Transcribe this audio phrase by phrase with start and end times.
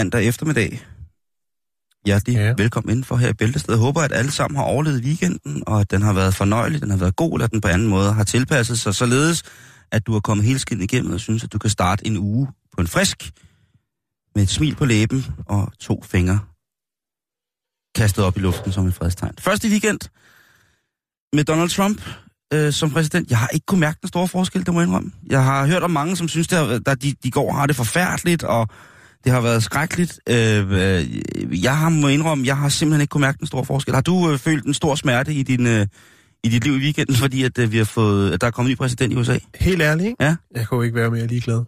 [0.00, 0.82] Mandag eftermiddag.
[2.06, 2.54] Hjertelig Ja.
[2.56, 3.76] velkommen indenfor her i Bæltestedet.
[3.78, 6.90] Jeg håber, at alle sammen har overlevet weekenden, og at den har været fornøjelig, den
[6.90, 9.42] har været god, eller at den på anden måde har tilpasset sig således,
[9.92, 12.48] at du har kommet helt skidt igennem og synes, at du kan starte en uge
[12.74, 13.30] på en frisk,
[14.34, 16.40] med et smil på læben og to fingre
[17.94, 19.34] kastet op i luften som et fredstegn.
[19.38, 20.00] Første weekend
[21.32, 22.02] med Donald Trump
[22.52, 23.30] øh, som præsident.
[23.30, 25.12] Jeg har ikke kunnet mærke den store forskel, det må jeg indrømme.
[25.26, 27.76] Jeg har hørt om mange, som synes, at der, de, de går og har det
[27.76, 28.68] forfærdeligt, og
[29.24, 30.20] det har været skrækkeligt.
[30.28, 33.94] Øh, øh, jeg har må indrømme, jeg har simpelthen ikke kunnet mærke den store forskel.
[33.94, 35.66] Har du øh, følt en stor smerte i din...
[35.66, 35.86] Øh,
[36.44, 38.70] i dit liv i weekenden, fordi at, øh, vi har fået, at der er kommet
[38.70, 39.38] ny præsident i USA.
[39.60, 40.24] Helt ærligt, ikke?
[40.24, 40.36] Ja.
[40.54, 41.64] Jeg kunne ikke være mere ligeglad.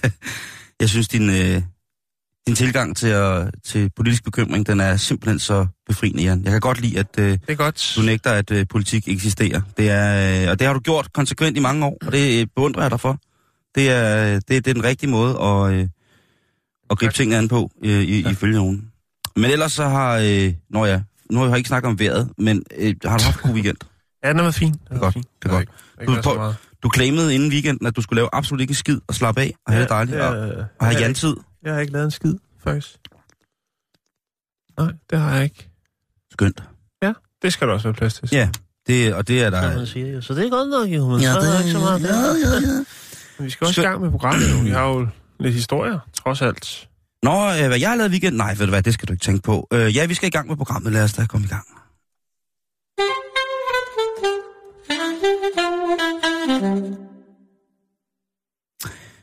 [0.80, 1.62] Jeg synes, din, øh,
[2.46, 6.44] din tilgang til, at, til politisk bekymring, den er simpelthen så befriende, Jan.
[6.44, 7.92] Jeg kan godt lide, at øh, Det er godt.
[7.96, 9.60] du nægter, at øh, politik eksisterer.
[9.76, 12.46] Det er, øh, og det har du gjort konsekvent i mange år, og det øh,
[12.56, 13.18] beundrer jeg dig for.
[13.74, 15.88] Det er, det, det er den rigtige måde at, øh,
[16.92, 18.88] at gribe tingene an på, øh, i, ifølge nogen.
[19.36, 20.18] Men ellers så har...
[20.18, 23.36] Øh, nå ja, nu har jeg ikke snakket om vejret, men øh, har du haft
[23.36, 23.76] en god weekend?
[24.24, 24.72] Ja, den var fin.
[24.72, 25.22] Den Det er var godt, fin.
[25.42, 25.68] det er godt.
[26.00, 26.52] Ikke Du- på-.
[26.82, 29.72] Du claimede inden weekenden, at du skulle lave absolut ikke skid og slappe af og
[29.72, 31.36] have det dejligt Ja, og, ja, og have jantid.
[31.62, 32.88] jeg har ikke lavet en skid, faktisk.
[34.78, 35.68] Nej, det har jeg ikke.
[36.32, 36.62] Skønt.
[37.42, 38.28] Det skal der også være plads til.
[38.32, 38.48] Ja,
[38.86, 39.76] det, og det er der...
[39.76, 40.06] man siger.
[40.12, 40.20] jo.
[40.20, 41.08] Så det er godt nok, jo.
[41.08, 42.00] Men Ja, så er det der ikke så meget.
[42.02, 42.84] ja, ja, ja.
[43.38, 44.62] Men vi skal også i gang med programmet nu.
[44.64, 45.08] Vi har jo
[45.40, 46.88] lidt historier, trods alt.
[47.22, 48.38] Nå, øh, hvad jeg har lavet i weekenden?
[48.38, 49.68] Nej, ved du hvad, det skal du ikke tænke på.
[49.72, 50.92] Øh, ja, vi skal i gang med programmet.
[50.92, 51.66] Lad os da komme i gang.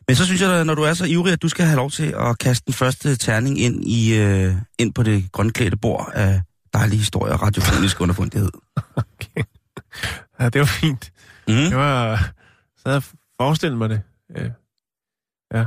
[0.08, 1.92] Men så synes jeg, at når du er så ivrig, at du skal have lov
[1.92, 6.42] til at kaste den første terning ind, i, øh, ind på det grønklædte bord af
[6.74, 8.50] dejlige historier og radiofonisk underfundighed.
[8.96, 9.44] Okay.
[10.40, 11.12] Ja, det var fint.
[11.48, 11.54] Mm.
[11.54, 12.18] Det var...
[12.78, 13.04] Så havde jeg
[13.42, 14.02] forestillet mig det.
[14.36, 14.44] Ja.
[15.54, 15.66] ja.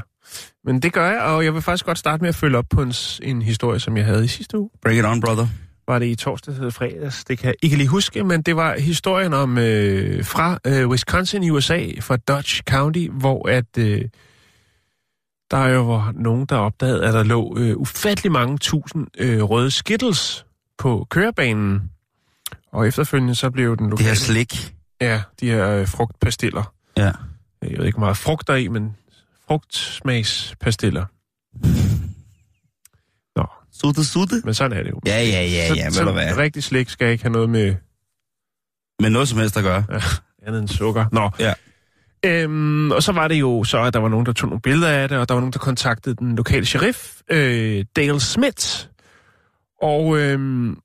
[0.64, 2.82] Men det gør jeg, og jeg vil faktisk godt starte med at følge op på
[2.82, 4.70] en, en historie, som jeg havde i sidste uge.
[4.82, 5.46] Break it on, brother.
[5.88, 8.78] var det i torsdags eller fredags, det kan jeg ikke lige huske, men det var
[8.78, 14.04] historien om øh, fra øh, Wisconsin i USA, fra Dodge County, hvor at øh,
[15.50, 19.70] der jo var nogen, der opdagede, at der lå øh, ufattelig mange tusind øh, røde
[19.70, 20.46] skittles
[20.78, 21.82] på kørebanen.
[22.72, 24.08] Og efterfølgende så blev den Det lokale...
[24.08, 24.74] her slik.
[25.00, 26.72] Ja, de her øh, frugtpastiller.
[26.96, 27.10] Ja.
[27.62, 28.96] Jeg ved ikke, hvor meget frugt der er i, men
[29.52, 31.06] frugtsmagspastiller.
[33.36, 34.34] Nå, Sutte, sutte.
[34.44, 35.00] men sådan er det jo.
[35.06, 36.36] Ja, ja, ja, så, ja, så hvad.
[36.36, 37.74] rigtig slik skal ikke have noget med
[39.00, 39.84] Men noget som helst at gøre.
[40.46, 41.04] andet end sukker.
[41.12, 41.30] Nå.
[41.38, 41.54] Ja.
[42.24, 44.88] Øhm, og så var det jo så, at der var nogen, der tog nogle billeder
[44.88, 48.86] af det, og der var nogen, der kontaktede den lokale sheriff, øh, Dale Smith.
[49.82, 50.76] Og øhm,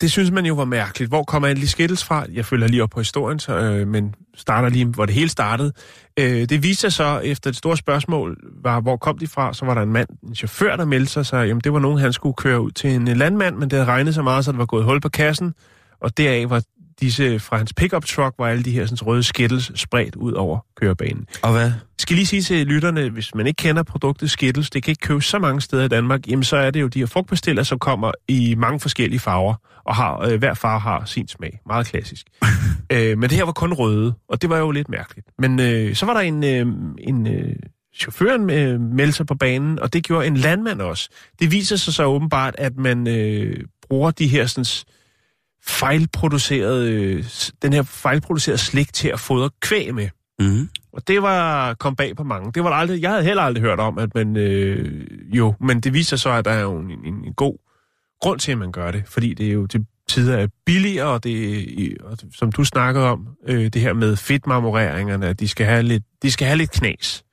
[0.00, 1.10] det synes man jo var mærkeligt.
[1.10, 2.24] Hvor kommer alle skittles fra?
[2.32, 5.72] Jeg følger lige op på historien, så, øh, men starter lige, hvor det hele startede.
[6.18, 9.54] Øh, det viste sig så, efter et stort spørgsmål, var, hvor kom de fra?
[9.54, 11.98] Så var der en mand, en chauffør, der meldte sig, så jamen, det var nogen,
[11.98, 14.58] han skulle køre ud til en landmand, men det havde regnet så meget, så det
[14.58, 15.54] var gået hul på kassen,
[16.00, 16.62] og deraf var
[17.00, 20.58] disse fra hans pickup truck, var alle de her sådan, røde skittles spredt ud over
[20.76, 21.26] kørebanen.
[21.42, 21.72] Og hvad?
[21.98, 25.24] Skal lige sige til lytterne, hvis man ikke kender produktet Skittles, det kan ikke købes
[25.24, 28.12] så mange steder i Danmark, jamen så er det jo de her frugtpastiller, som kommer
[28.28, 29.54] i mange forskellige farver,
[29.84, 31.60] og har, øh, hver farve har sin smag.
[31.66, 32.26] Meget klassisk.
[32.92, 35.26] øh, men det her var kun røde, og det var jo lidt mærkeligt.
[35.38, 36.66] Men øh, så var der en, øh,
[36.98, 37.56] en øh,
[37.96, 41.08] chaufføren øh, meldte sig på banen, og det gjorde en landmand også.
[41.40, 44.86] Det viser sig så åbenbart, at man øh, bruger de her sådan,
[45.68, 47.24] fejlproducerede, øh,
[47.62, 50.08] den her fejlproducerede slik til at fodre kvæg med.
[50.38, 50.68] Mm.
[50.92, 52.52] Og det var kom bag på mange.
[52.52, 55.06] Det var der aldrig, jeg havde heller aldrig hørt om, at man øh,
[55.36, 57.56] jo, men det viser så, at der er jo en, en, en god
[58.20, 61.24] grund til, at man gør det, fordi det er jo til tider er billigere, og
[61.24, 65.82] det og som du snakkede om, øh, det her med fedtmarmoreringerne, at de skal have
[65.82, 67.24] lidt, de skal have lidt knas.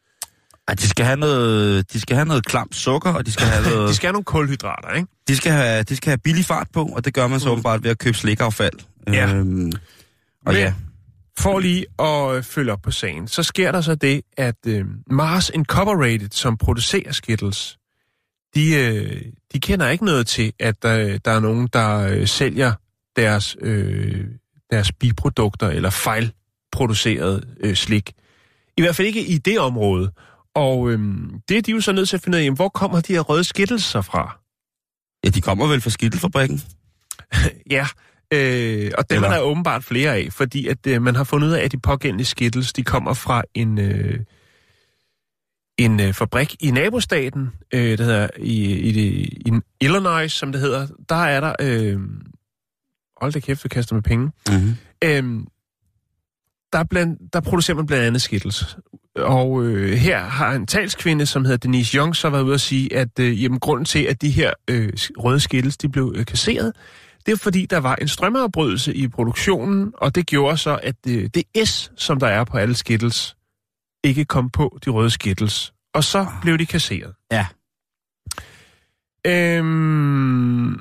[0.68, 3.64] Ej, de skal have noget, de skal have noget klamt sukker, og de skal have
[3.76, 5.08] noget, De skal have nogle kulhydrater, ikke?
[5.28, 7.52] de skal have, de skal have billig fart på, og det gør man så Mm.
[7.52, 8.80] åbenbart ved at købe slikaffald.
[9.08, 9.34] Ja.
[9.36, 9.72] Øhm,
[10.46, 10.74] og Men- ja,
[11.40, 14.86] For lige at øh, følge op på sagen, så sker der så det, at øh,
[15.12, 17.78] Mars Incorporated, som producerer Skittles,
[18.56, 19.22] de, øh,
[19.54, 22.74] de kender ikke noget til, at der, der er nogen, der øh, sælger
[23.16, 24.26] deres, øh,
[24.72, 28.12] deres biprodukter eller fejlproduceret øh, slik.
[28.78, 30.12] I hvert fald ikke i det område.
[30.56, 33.02] Og øhm, det er de jo så nødt til at finde ud af, hvor kommer
[33.02, 34.40] de her røde skittelser fra?
[35.26, 36.62] Ja, de kommer vel fra skittelfabrikken.
[37.70, 37.88] Ja,
[38.34, 41.48] øh, og dem Eller- er der åbenbart flere af, fordi at øh, man har fundet
[41.48, 44.20] ud af, at de pågældende skittles, de kommer fra en, øh,
[45.78, 49.52] en øh, fabrik i nabostaten, øh, der hedder i, i, det, i
[49.82, 50.88] Illinois, som det hedder.
[51.10, 52.00] Der er der, øh,
[53.22, 54.32] hold da kæft, du kaster med penge.
[54.50, 54.76] Mm-hmm.
[55.04, 55.48] Øhm,
[56.74, 58.78] der, blandt, der producerer man blandt andet Skittles.
[59.16, 62.96] Og øh, her har en talskvinde, som hedder Denise Young, så været ude at sige,
[62.96, 66.74] at øh, jamen, grunden til, at de her øh, røde Skittles de blev øh, kasseret,
[67.26, 71.30] det er fordi, der var en strømafbrydelse i produktionen, og det gjorde så, at øh,
[71.34, 73.36] det S, som der er på alle Skittles,
[74.04, 75.74] ikke kom på de røde Skittles.
[75.94, 77.14] Og så blev de kasseret.
[77.32, 77.48] Ja.
[79.28, 80.80] Øhm...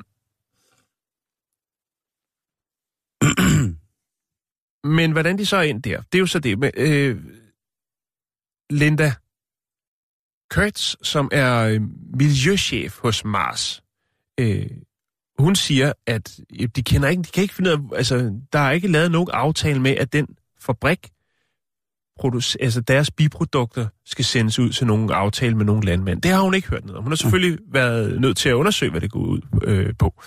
[4.83, 7.17] Men hvordan de så er ind der, det er jo så det med øh,
[8.69, 9.13] Linda
[10.49, 11.81] Kurtz, som er øh,
[12.17, 13.83] miljøchef hos Mars.
[14.39, 14.69] Øh,
[15.39, 18.59] hun siger, at øh, de, kender ikke, de kan ikke finde ud af, altså, der
[18.59, 20.27] er ikke lavet nogen aftale med, at den
[20.59, 21.09] fabrik,
[22.19, 26.21] produce, altså deres biprodukter, skal sendes ud til nogen aftale med nogle landmænd.
[26.21, 27.03] Det har hun ikke hørt noget om.
[27.03, 30.21] Hun har selvfølgelig været nødt til at undersøge, hvad det går ud øh, på.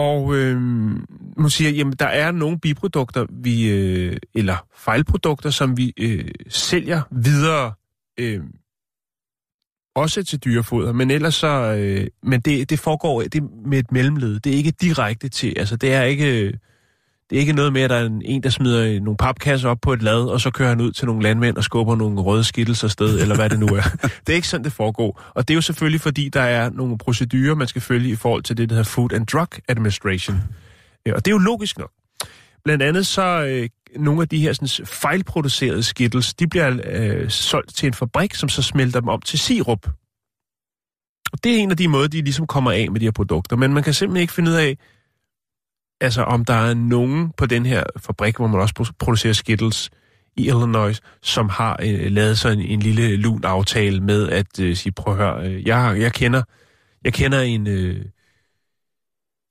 [0.00, 0.60] Og øh,
[1.36, 7.02] man siger, jamen der er nogle biprodukter, vi, øh, eller fejlprodukter, som vi øh, sælger
[7.10, 7.72] videre,
[8.20, 8.40] øh,
[9.94, 14.40] også til dyrefoder, men ellers så, øh, men det, det foregår det med et mellemled.
[14.40, 16.54] Det er ikke direkte til, altså det er ikke, øh,
[17.30, 19.78] det er ikke noget med, at der er en, en, der smider nogle papkasser op
[19.82, 22.44] på et lad, og så kører han ud til nogle landmænd og skubber nogle røde
[22.44, 23.82] skittels afsted, eller hvad det nu er.
[24.26, 25.22] det er ikke sådan, det foregår.
[25.34, 28.42] Og det er jo selvfølgelig, fordi der er nogle procedurer, man skal følge i forhold
[28.42, 30.36] til det, der hedder Food and Drug Administration.
[31.06, 31.90] Øh, Og det er jo logisk nok.
[32.64, 37.76] Blandt andet så øh, nogle af de her sådan, fejlproducerede skittles, de bliver øh, solgt
[37.76, 39.86] til en fabrik, som så smelter dem om til sirup.
[41.32, 43.56] Og det er en af de måder, de ligesom kommer af med de her produkter.
[43.56, 44.76] Men man kan simpelthen ikke finde ud af,
[46.00, 49.90] altså om der er nogen på den her fabrik, hvor man også pro- producerer skittles
[50.36, 54.76] i Illinois, som har øh, lavet sådan en, en lille lun aftale med at øh,
[54.76, 56.42] sige, prøv at høre, øh, jeg, jeg kender
[57.04, 58.04] jeg kender en øh,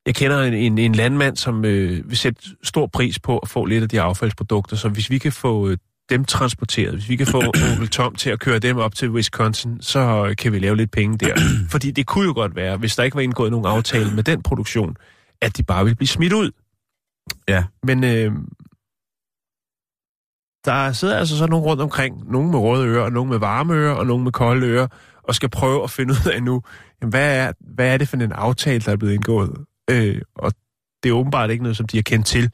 [0.06, 3.66] jeg kender en, en, en landmand, som øh, vil sætte stor pris på at få
[3.66, 5.78] lidt af de affaldsprodukter, så hvis vi kan få øh,
[6.10, 7.42] dem transporteret, hvis vi kan få
[7.72, 10.92] onkel Tom til at køre dem op til Wisconsin, så øh, kan vi lave lidt
[10.92, 11.36] penge der.
[11.72, 14.44] Fordi det kunne jo godt være, hvis der ikke var indgået nogen aftale med den
[14.44, 14.98] produktion,
[15.42, 16.52] at de bare ville blive smidt ud.
[17.48, 17.64] Ja.
[17.84, 18.32] Men øh,
[20.66, 23.74] der sidder altså så nogen rundt omkring, nogen med røde ører, og nogen med varme
[23.74, 24.88] ører, og nogen med kolde ører,
[25.24, 26.62] og skal prøve at finde ud af nu,
[27.02, 29.66] jamen, hvad, er, hvad er det for en aftale, der er blevet indgået?
[29.90, 30.52] Øh, og
[31.04, 32.52] det er åbenbart ikke noget, som de har kendt til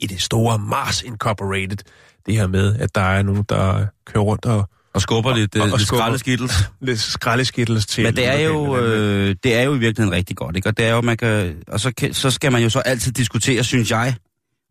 [0.00, 1.78] i det store Mars Incorporated.
[2.26, 5.60] Det her med, at der er nogen, der kører rundt og Og skubber lidt, Og-
[5.60, 6.52] og, og og lidt skraldeskittels.
[6.80, 8.04] lidt skraldeskittels til.
[8.04, 10.68] Men det er, jo, øh, det er jo i virkeligheden rigtig godt, ikke?
[10.68, 13.12] Og, det er jo, man kan, og så, kan, så skal man jo så altid
[13.12, 14.14] diskutere, synes jeg.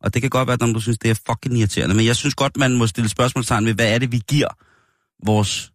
[0.04, 1.96] Og det kan godt være, at du synes, det er fucking irriterende.
[1.96, 4.48] Men jeg synes godt, man må stille spørgsmålstegn ved, hvad er det, vi giver
[5.26, 5.72] vores,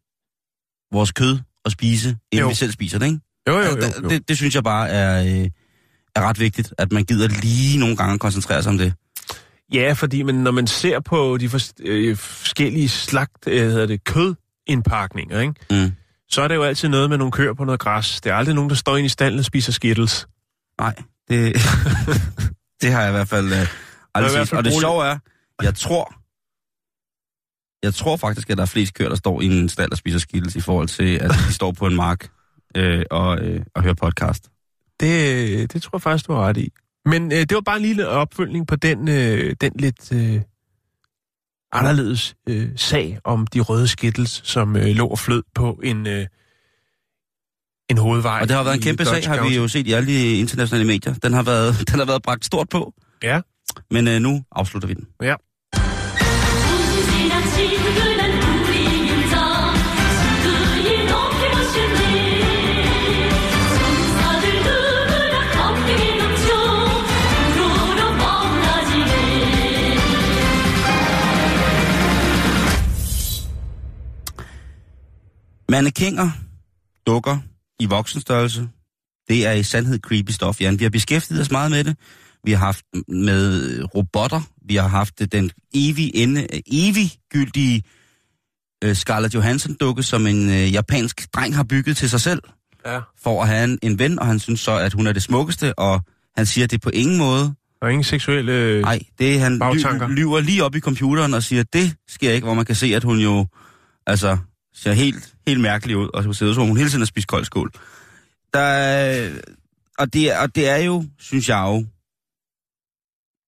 [0.92, 2.48] vores kød at spise, inden Jo.
[2.48, 3.18] vi selv spiser det, ikke?
[3.48, 4.02] Jo, jo, Altså, jo.
[4.02, 4.08] jo.
[4.08, 5.48] Det, det synes jeg bare er, øh,
[6.16, 8.92] er ret vigtigt, at man gider lige nogle gange koncentrere sig om det.
[9.72, 14.04] Ja, fordi men når man ser på de fors- øh, forskellige slagt, øh, hedder det,
[14.04, 15.54] kødindpakninger, ikke?
[15.70, 15.92] Mm.
[16.28, 18.20] så er det jo altid noget med nogle køer på noget græs.
[18.20, 20.26] Det er aldrig nogen, der står inde i stallen og spiser skittles.
[20.80, 20.94] Nej,
[21.28, 21.54] det,
[22.82, 23.66] det har jeg i hvert fald øh,
[24.14, 24.58] aldrig set.
[24.58, 25.18] Og det sjove er,
[25.62, 26.14] jeg tror,
[27.82, 30.18] jeg tror faktisk, at der er flest køer, der står i en stald og spiser
[30.18, 32.28] skilles i forhold til, at de står på en mark
[32.76, 34.48] øh, og, øh, og hører podcast.
[35.00, 36.72] Det, det tror jeg faktisk, du har ret i.
[37.10, 40.40] Men øh, det var bare en lille opfølgning på den, øh, den lidt øh,
[41.72, 46.26] anderledes øh, sag om de røde skittles, som øh, lå og flød på en, øh,
[47.90, 48.40] en hovedvej.
[48.40, 50.86] Og det har været en kæmpe sag, har vi jo set i alle de internationale
[50.86, 51.14] medier.
[51.14, 53.40] Den har været, den har været bragt stort på, Ja,
[53.90, 55.06] men øh, nu afslutter vi den.
[55.22, 55.34] ja.
[75.70, 76.30] Mannequiner,
[77.06, 77.38] dukker
[77.80, 78.68] i voksenstørrelse,
[79.28, 80.78] det er i sandhed creepy stof, Jan.
[80.78, 81.96] Vi har beskæftiget os meget med det.
[82.44, 84.40] Vi har haft med robotter.
[84.68, 87.82] Vi har haft den evig ende, evig gyldige
[88.84, 92.42] øh, Scarlett Johansson-dukke, som en øh, japansk dreng har bygget til sig selv,
[92.86, 93.00] ja.
[93.22, 95.78] for at have en, en ven, og han synes så, at hun er det smukkeste,
[95.78, 96.00] og
[96.36, 98.80] han siger, det på ingen måde er ingen seksuelle...
[98.80, 102.44] Nej, det er, han ly, lyver lige op i computeren og siger, det sker ikke,
[102.44, 103.46] hvor man kan se, at hun jo
[104.06, 104.38] altså,
[104.82, 107.44] ser helt, helt mærkelig ud, og ud som om hun hele tiden har spist kold
[107.44, 107.72] skål.
[108.54, 109.30] Der er,
[109.98, 111.86] og, det, og det er jo, synes jeg jo,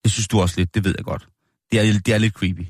[0.04, 1.28] det synes du også lidt, det ved jeg godt.
[1.72, 2.66] Det er, det er lidt creepy.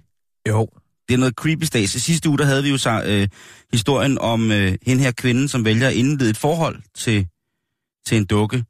[0.49, 0.69] jo.
[1.09, 1.95] Det er noget creepy stats.
[1.95, 3.29] I sidste uge, der havde vi jo så, øh,
[3.73, 7.27] historien om øh, hende her kvinde, som vælger at indlede et forhold til,
[8.07, 8.65] til en dukke.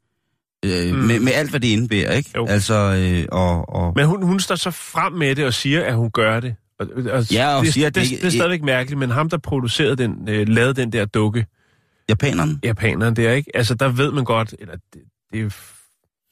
[0.65, 0.99] Øh, mm.
[0.99, 2.31] med, med alt, hvad det indebærer, ikke?
[2.35, 2.47] Jo.
[2.47, 5.95] Altså, øh, og, og, Men hun, hun står så frem med det og siger, at
[5.95, 6.55] hun gør det.
[6.81, 8.99] Og, og Ja, og det, siger, at det, det det, ikke- det er stadigvæk mærkeligt,
[8.99, 11.45] men ham, der producerede den, øh, lavede den der dukke,
[12.09, 12.59] japaneren.
[12.63, 13.51] japaneren der, ikke?
[13.57, 15.01] Altså, der ved man godt, eller det,
[15.33, 15.49] det er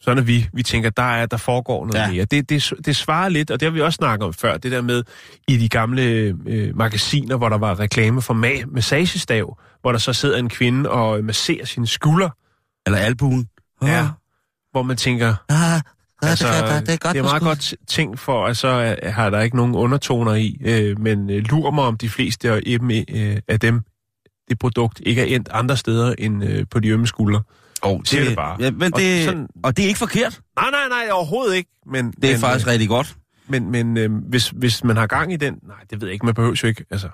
[0.02, 0.48] sådan er vi.
[0.54, 2.06] Vi tænker, der er der foregår noget Ja.
[2.06, 2.12] ja.
[2.14, 2.26] mere.
[2.26, 4.82] Det, det, det svarer lidt, og det har vi også snakket om før, det der
[4.82, 5.04] med
[5.48, 6.02] i de gamle
[6.46, 10.90] øh, magasiner, hvor der var reklame for ma- massagestav, hvor der så sidder en kvinde
[10.90, 12.30] og masserer sine skulder,
[12.86, 13.50] Eller albuen.
[13.84, 14.08] Ja.
[14.72, 15.82] hvor man tænker, Ah,
[16.22, 17.14] altså, det, er, det er godt.
[17.14, 20.58] det er meget godt ting for, at så øh, har der ikke nogen undertoner i,
[20.66, 23.82] øh, men øh, lurer mig om de fleste af dem, øh, af dem,
[24.50, 27.42] det produkt ikke er endt andre steder end øh, på de ømme skuldre.
[27.82, 28.58] Oh, siger det bare.
[28.60, 30.40] Ja, men Og det, sådan- og det er ikke forkert.
[30.56, 31.70] Nej, nej, nej, overhovedet ikke.
[31.86, 33.16] Men, Det er men, faktisk øh, rigtig godt.
[33.48, 35.54] Men, men øh, hvis, hvis man har gang i den...
[35.68, 36.86] Nej, det ved jeg ikke, man behøver jo ikke...
[36.92, 37.10] Altså,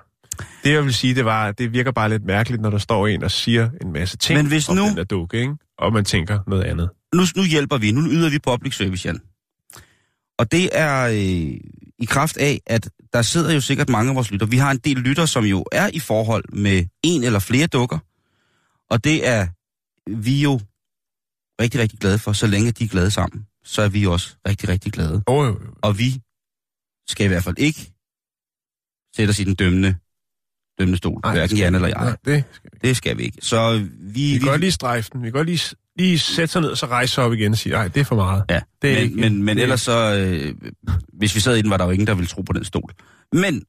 [0.64, 3.24] det jeg vil sige, det var, det virker bare lidt mærkeligt, når der står en
[3.24, 5.54] og siger en masse ting Men hvis om nu- den der dukke, ikke?
[5.78, 6.90] Og man tænker noget andet.
[7.16, 7.92] Nu, nu hjælper vi.
[7.92, 9.20] Nu yder vi public service, Jan.
[10.40, 11.60] Og det er øh,
[12.00, 14.46] i kraft af, at der sidder jo sikkert mange af vores lytter.
[14.46, 18.00] Vi har en del lytter, som jo er i forhold med en eller flere dukker.
[18.90, 19.48] Og det er
[20.22, 20.60] vi jo
[21.62, 22.34] rigtig, rigtig glade for.
[22.34, 25.24] Så længe de er glade sammen, så er vi også rigtig, rigtig glade.
[25.28, 25.74] Oh, jo, jo.
[25.82, 26.22] Og vi
[27.08, 27.94] skal i hvert fald ikke
[29.16, 29.96] sætte os i den dømmende,
[30.80, 31.20] dømmende stol.
[31.24, 31.98] Nej, hverken Jan eller jeg.
[31.98, 32.88] Nej, det skal vi.
[32.88, 33.38] Det skal vi ikke.
[33.42, 34.34] Så vi...
[34.34, 35.22] Vi kan godt lige strejfe den.
[35.22, 37.58] Vi kan godt lige, lige sætte sig ned og så rejse sig op igen og
[37.58, 38.44] sige, nej, det er for meget.
[38.50, 40.56] Ja, Det er men, ikke- men, men er- ellers så, øh,
[41.14, 42.92] hvis vi sad i den, var der jo ingen, der ville tro på den stol.
[43.32, 43.60] Men,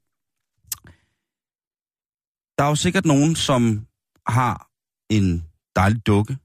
[2.59, 3.87] der er jo sikkert nogen, som
[4.26, 4.68] har
[5.11, 5.45] en
[5.76, 6.37] dejlig dukke,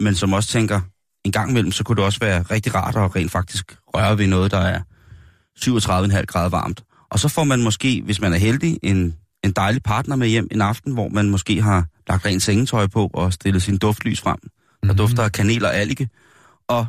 [0.00, 0.80] men som også tænker,
[1.24, 4.26] en gang imellem, så kunne det også være rigtig rart at rent faktisk røre ved
[4.26, 4.80] noget, der er
[5.54, 6.84] 37,5 grader varmt.
[7.10, 10.48] Og så får man måske, hvis man er heldig, en, en dejlig partner med hjem
[10.50, 14.38] en aften, hvor man måske har lagt rent sengetøj på og stillet sin duftlys frem,
[14.82, 14.96] der Mhm.
[14.96, 16.08] dufter af kanel og allike.
[16.68, 16.86] Og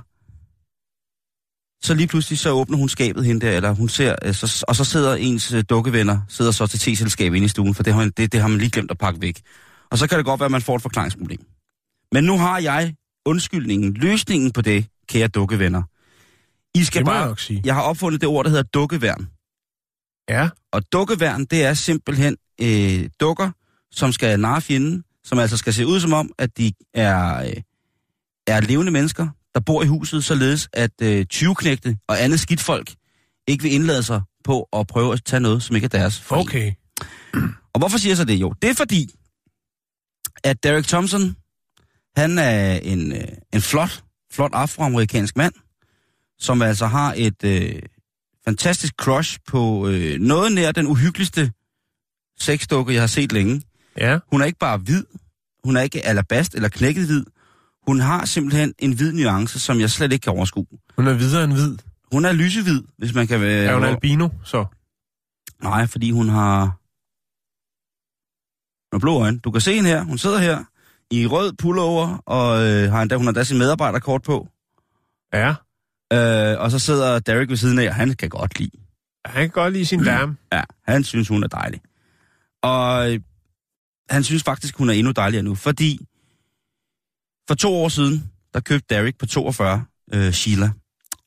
[1.84, 4.76] så lige pludselig så åbner hun skabet hende der, eller hun ser, øh, så, og
[4.76, 8.12] så sidder ens øh, dukkevenner, sidder så til teselskab inde i stuen, for det har,
[8.18, 9.42] det, det har man lige glemt at pakke væk.
[9.92, 11.40] Og så kan det godt være, at man får et forklaringsproblem.
[12.12, 12.96] Men nu har jeg
[13.26, 15.84] undskyldningen, løsningen på det, kære dukkevenner.
[16.76, 17.62] I skal Det jeg bare, nok sige.
[17.66, 19.28] jeg har opfundet det ord, der hedder dukkeværn.
[20.30, 23.52] Ja, Og dukkeværn, det er simpelthen øh, dukker,
[23.92, 27.54] som skal narre fjenden, som altså skal se ud som om, at de er, øh,
[28.48, 32.94] er levende mennesker, der bor i huset, således at øh, 20-knægte og andet skidtfolk
[33.48, 36.20] ikke vil indlade sig på at prøve at tage noget, som ikke er deres.
[36.20, 36.42] for en.
[36.42, 36.72] okay.
[37.74, 38.34] Og hvorfor siger jeg så det?
[38.36, 39.16] Jo, det er fordi,
[40.44, 41.36] at Derek Thompson,
[42.18, 45.54] han er en, øh, en flot, flot afroamerikansk mand,
[46.40, 47.82] som altså har et øh,
[48.46, 51.52] fantastisk crush på øh, noget nær den uhyggeligste
[52.40, 53.62] sexdukke, jeg har set længe.
[53.98, 55.04] Ja, Hun er ikke bare hvid,
[55.64, 57.24] hun er ikke alabast eller knækket hvid.
[57.88, 60.66] Hun har simpelthen en hvid nuance, som jeg slet ikke kan overskue.
[60.96, 61.78] hun er videre end hvid.
[62.12, 63.64] Hun er lysehvid, hvis man kan være...
[63.66, 64.66] Er hun albino, så?
[65.64, 66.80] Nej, fordi hun har...
[68.96, 69.40] Med blå øjne.
[69.40, 70.04] Du kan se hende her.
[70.04, 70.64] Hun sidder her
[71.12, 74.48] i rød pullover, og øh, har endda, hun har endda sin medarbejderkort på.
[75.34, 75.56] Ja.
[76.14, 78.72] Øh, og så sidder Derek ved siden af, og han kan godt lide.
[79.26, 80.38] Han kan godt lide sin dame.
[80.54, 81.82] Ja, han synes, hun er dejlig.
[82.64, 83.20] Og øh,
[84.10, 86.00] han synes faktisk, hun er endnu dejligere nu, fordi
[87.48, 90.72] for to år siden, der købte Derek på 42 øh, Sheila.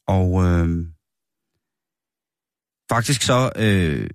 [0.06, 0.86] Og øh,
[2.90, 4.10] faktisk så øh,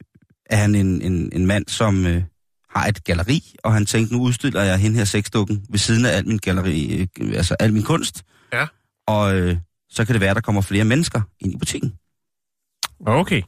[0.46, 2.24] er han en, en, en mand, som øh,
[2.70, 6.10] har et galleri, og han tænkte, nu udstiller jeg hende her sexdukken ved siden af
[6.18, 8.24] al min galleri, øh, altså al min kunst.
[8.54, 8.68] Ja.
[9.08, 9.58] Og øh,
[9.90, 11.94] så kan det være, at der kommer flere mennesker ind i butikken.
[13.06, 13.42] Okay.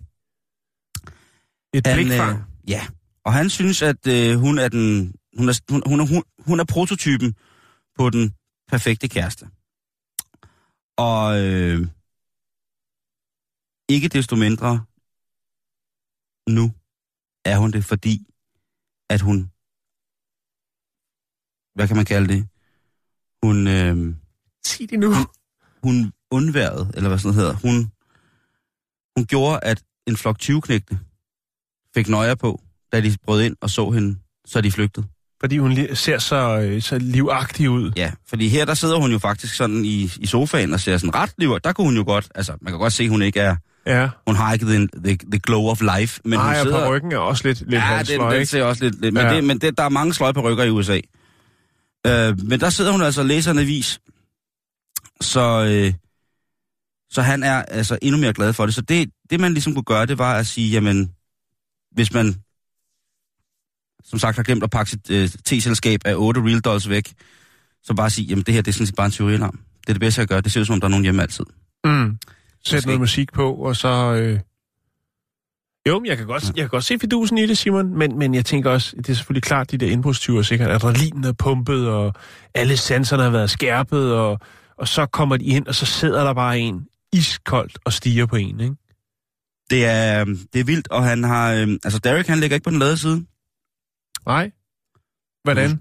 [1.74, 2.38] Et Han, blikfang.
[2.38, 2.88] øh, ja,
[3.26, 6.60] og han synes, at øh, hun er den, hun er, hun, hun, er, hun, hun
[6.60, 7.36] er prototypen
[7.98, 8.34] på den
[8.68, 9.46] perfekte kæreste.
[10.98, 11.88] Og øh,
[13.90, 14.86] ikke desto mindre
[16.50, 16.72] nu
[17.46, 18.28] er hun det, fordi
[19.10, 19.38] at hun,
[21.76, 22.48] hvad kan man kalde det?
[23.44, 24.16] Hun, øh,
[24.66, 25.12] Sig det nu.
[25.84, 27.54] hun undværede, eller hvad sådan hedder.
[27.54, 27.76] Hun,
[29.18, 31.00] hun gjorde, at en flok 20-knægte
[31.96, 35.08] fik nøjer på, da de brød ind og så hende, så de flygtede.
[35.44, 37.92] Fordi hun ser så, øh, så livagtig ud.
[37.96, 41.16] Ja, fordi her der sidder hun jo faktisk sådan i, i sofaen og ser sådan
[41.16, 41.60] ret liv.
[41.64, 44.10] Der kunne hun jo godt, altså man kan godt se, at hun ikke er, Ja.
[44.28, 46.86] hun har ikke the, the, the glow of life, men Nej, hun sidder...
[46.86, 48.46] på ryggen er også lidt, lidt ja, den, den ikke?
[48.46, 49.02] ser også lidt...
[49.02, 49.36] lidt men Ja.
[49.36, 51.00] det, men det, der er mange sløjperykker i USA.
[52.08, 54.00] Øh, men der sidder hun altså og læser en avis.
[55.22, 55.94] Så, øh,
[57.12, 58.76] så han er altså endnu mere glad for det.
[58.76, 61.12] Så det, det, man ligesom kunne gøre, det var at sige, jamen,
[61.92, 62.36] hvis man
[64.06, 67.14] som sagt har glemt at pakke sit øh, te-selskab af 8 real dolls væk,
[67.84, 69.60] så bare sige, jamen det her, det er sådan set bare en teorialarm.
[69.82, 70.42] Det er det bedste, jeg gør.
[70.42, 71.46] Det ser ud som om, der er nogen hjemme altid.
[71.86, 72.18] Mm.
[72.66, 74.14] Sæt skal noget musik på, og så...
[74.14, 74.40] Øh...
[75.88, 78.36] Jo, men jeg kan, godt, jeg kan godt se fidusen i det, Simon, men, men
[78.36, 82.14] jeg tænker også, det er selvfølgelig klart, de der indbrudstyver sikkert, adrenalinen er pumpet, og
[82.54, 84.40] alle sanserne har været skærpet, og,
[84.78, 88.36] og så kommer de ind, og så sidder der bare en iskoldt og stiger på
[88.36, 88.76] en, ikke?
[89.70, 91.54] Det er, øh, det er vildt, og han har...
[91.54, 93.26] Øh, altså, Derek, han ligger ikke på den lade side.
[94.26, 94.52] Nej.
[95.44, 95.80] Hvordan?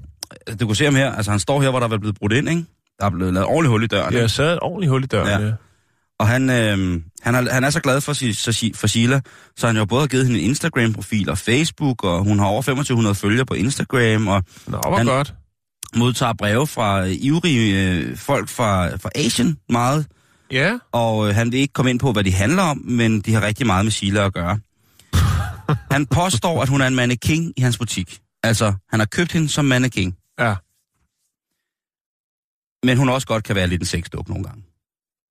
[0.61, 1.13] Du kan se ham her.
[1.13, 2.65] Altså, han står her, hvor der er blevet brudt ind, ikke?
[3.01, 4.13] Der er blevet lavet ordentligt hul i døren.
[4.13, 4.43] Det ikke?
[4.43, 5.39] er et ordentligt hul i døren, Ja.
[5.39, 5.47] ja.
[5.47, 5.53] ja.
[6.19, 9.21] Og han, øh, han, er, han er så glad for, så si- for Sheila,
[9.57, 12.63] så han jo både har givet hende en Instagram-profil og Facebook, og hun har over
[12.63, 15.35] 2500 følgere på Instagram, og Nå, hvor Han- godt.
[15.97, 20.07] modtager breve fra øh, ivrige øh, folk fra, fra Asien meget.
[20.51, 23.35] Ja, Og øh, han vil ikke komme ind på, hvad de handler om, men de
[23.35, 24.59] har rigtig meget med Sheila at gøre.
[25.95, 28.19] Han påstår, at hun er en mannequin i hans butik.
[28.43, 30.55] Altså, han har købt hende som mannequin, ja.
[32.87, 34.65] men hun også godt kan være lidt en sexduk nogle gange.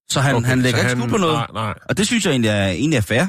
[0.10, 1.34] Så han, okay, han lægger ikke skjul på noget.
[1.36, 1.74] Nej, nej.
[1.90, 3.26] Og det synes jeg egentlig er, egentlig er fair.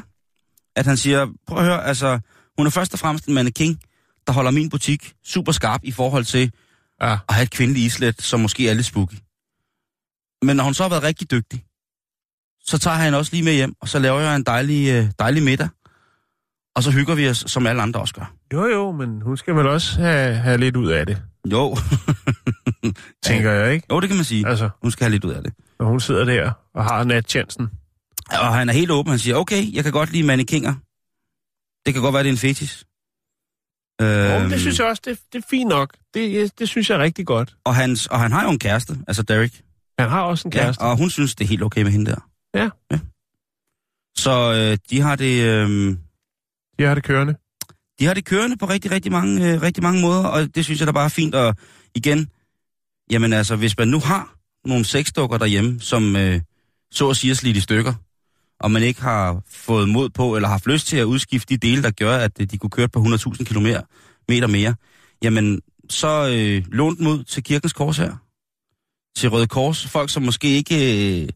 [0.76, 2.20] At han siger, prøv at høre, altså,
[2.56, 3.80] hun er først og fremmest en mannequin,
[4.26, 6.52] der holder min butik super skarp i forhold til
[7.00, 7.12] Ja.
[7.28, 9.14] at have et kvindeligt islet, som måske er lidt spooky.
[10.42, 11.64] Men når hun så har været rigtig dygtig,
[12.64, 15.42] så tager han også lige med hjem, og så laver jeg en dejlig, øh, dejlig
[15.42, 15.68] middag.
[16.76, 18.34] Og så hygger vi os, som alle andre også gør.
[18.52, 21.76] Jo, jo, men hun skal vel også have, have lidt ud af det, Jo,
[23.24, 23.86] tænker jeg, ikke?
[23.90, 24.48] jo det kan man sige.
[24.48, 25.52] Altså, Hun skal have lidt ud af det.
[25.80, 27.68] når hun sidder der og har nattjenesten.
[28.30, 29.10] Og han er helt åben.
[29.10, 30.74] Han siger, okay, jeg kan godt lide mannequinger.
[31.86, 32.84] Det kan godt være, det er en fetis.
[34.00, 34.10] Øhm.
[34.42, 35.96] Øhm, det synes jeg også, det, det er fint nok.
[36.14, 37.56] Det, det synes jeg er rigtig godt.
[37.64, 39.62] og, hans, og han har jo en kæreste, altså Derek.
[39.98, 40.84] Han har også en kæreste.
[40.84, 42.28] Ja, og hun synes, det er helt okay med hende der.
[42.54, 42.68] Ja.
[42.92, 42.98] ja.
[44.16, 45.42] Så øh, de har det...
[45.44, 45.96] Øh,
[46.82, 47.34] De har det kørende.
[48.00, 50.80] de har det kørende på rigtig, rigtig mange, øh, rigtig mange måder, og det synes
[50.80, 51.34] jeg da bare er fint.
[51.34, 51.56] Og
[51.94, 52.28] igen,
[53.10, 56.40] jamen altså, hvis man nu har nogle sexdukker derhjemme, som øh,
[56.90, 57.94] så at sige er slidt i stykker,
[58.60, 61.82] og man ikke har fået mod på, eller haft lyst til at udskifte de dele,
[61.82, 63.66] der gør, at øh, de kunne køre på 100.000 km
[64.28, 64.74] meter mere,
[65.22, 68.16] jamen så øh, lån dem ud til Kirkens Kors her.
[69.16, 69.86] Til Røde Kors.
[69.86, 71.28] Folk, som måske ikke øh,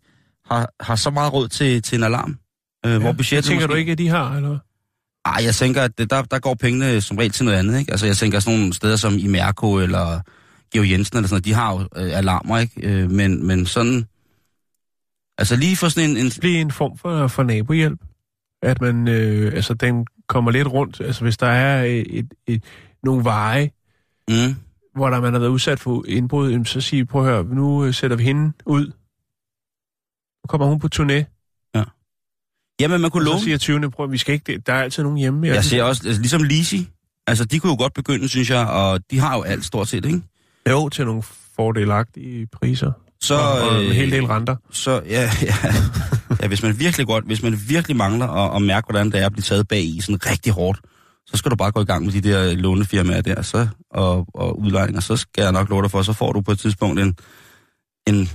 [0.44, 2.38] har, har så meget råd til, til en alarm.
[2.86, 3.72] Øh, hvor det budgettet tænker måske...
[3.72, 4.58] du ikke, at de har, eller
[5.26, 7.90] Ej, jeg tænker, at det, der, der går pengene som regel til noget andet, ikke?
[7.90, 10.20] Altså, jeg tænker sådan nogle steder som i Mærko eller
[10.72, 12.88] Georg Jensen eller sådan noget, de har jo øh, alarmer, ikke?
[12.88, 14.04] Øh, men, men sådan...
[15.38, 16.16] Altså lige for sådan en...
[16.16, 18.00] en blive en form for, for nabohjælp.
[18.62, 21.00] At man, øh, altså den kommer lidt rundt.
[21.00, 22.64] Altså hvis der er et, et, et,
[23.02, 23.70] nogle veje,
[24.28, 24.54] mm,
[24.94, 27.94] hvor der man har været udsat for indbrud, så siger prøv at høre, nu øh,
[27.94, 28.86] sætter vi hende ud.
[30.44, 31.35] Nu kommer hun på turné.
[32.80, 33.38] Jamen, man kunne love...
[33.38, 33.90] så siger 20.
[33.90, 35.46] prøv vi skal ikke, der er altid nogen hjemme.
[35.46, 36.88] Jeg ser også, altså, ligesom Lisi,
[37.26, 40.04] altså de kunne jo godt begynde, synes jeg, og de har jo alt stort set,
[40.04, 40.20] ikke?
[40.70, 41.22] Jo, til nogle
[41.56, 42.92] fordelagtige priser.
[43.20, 44.56] Så, og, og en øh, hel del renter.
[44.70, 45.54] Så, ja, ja,
[46.42, 49.26] ja, hvis man virkelig godt, hvis man virkelig mangler at, at mærke, hvordan det er
[49.26, 50.80] at blive taget bag i sådan rigtig hårdt,
[51.26, 54.60] så skal du bare gå i gang med de der lånefirmaer der, så, og, og
[54.60, 57.16] udlejninger, så skal jeg nok love dig for, så får du på et tidspunkt en,
[58.06, 58.30] en,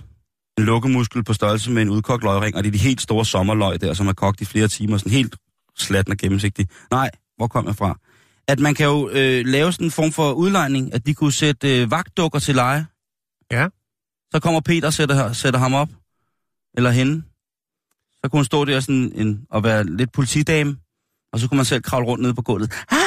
[0.57, 3.81] en lukkemuskel på størrelse med en udkogt løgring, og det er de helt store sommerløg
[3.81, 5.35] der, som er kogt i flere timer, sådan helt
[5.77, 6.67] slatten og gennemsigtig.
[6.91, 7.99] Nej, hvor kom jeg fra?
[8.47, 11.81] At man kan jo øh, lave sådan en form for udlejning, at de kunne sætte
[11.81, 12.85] øh, vagtdukker til leje.
[13.51, 13.67] Ja.
[14.31, 15.89] Så kommer Peter og sætter, sætter ham op,
[16.77, 17.23] eller hende.
[18.23, 20.77] Så kunne hun stå der sådan en, og være lidt politidame,
[21.33, 22.73] og så kunne man selv kravle rundt nede på gulvet.
[22.91, 22.97] Ah,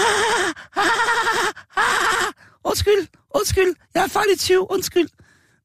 [0.76, 0.82] ah,
[1.76, 2.32] ah,
[2.64, 5.08] undskyld, undskyld, jeg er i 20, undskyld.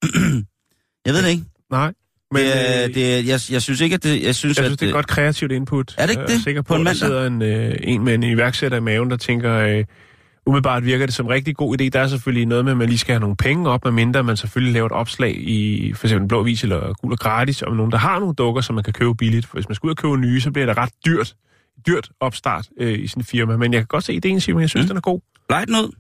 [1.06, 1.46] jeg ved det ikke.
[1.72, 1.94] Nej.
[2.32, 4.24] Men det, øh, det, jeg, jeg synes ikke, at det...
[4.24, 5.96] Jeg synes, jeg at, synes, det er et godt kreativt input.
[5.98, 6.44] Er det ikke Jeg er det?
[6.44, 9.10] sikker På på, en at der sidder en, øh, en med en iværksætter i maven,
[9.12, 9.86] der tænker, øh,
[10.46, 11.90] umiddelbart virker det som en rigtig god idé.
[11.90, 14.38] Der er selvfølgelig noget med, at man lige skal have nogle penge op, medmindre man
[14.38, 17.92] selvfølgelig laver et opslag i for eksempel Blå Vis eller Gul og Gratis, om nogen,
[17.92, 19.46] der har nogle dukker, som man kan købe billigt.
[19.46, 21.36] For hvis man skal ud og købe nye, så bliver det ret dyrt,
[21.88, 23.58] dyrt opstart øh, i sin firma.
[23.58, 24.62] Men jeg kan godt se ideen, Simon.
[24.62, 24.88] Jeg synes, Mm.
[24.88, 25.20] den er god.
[25.50, 25.96] Lej den ud,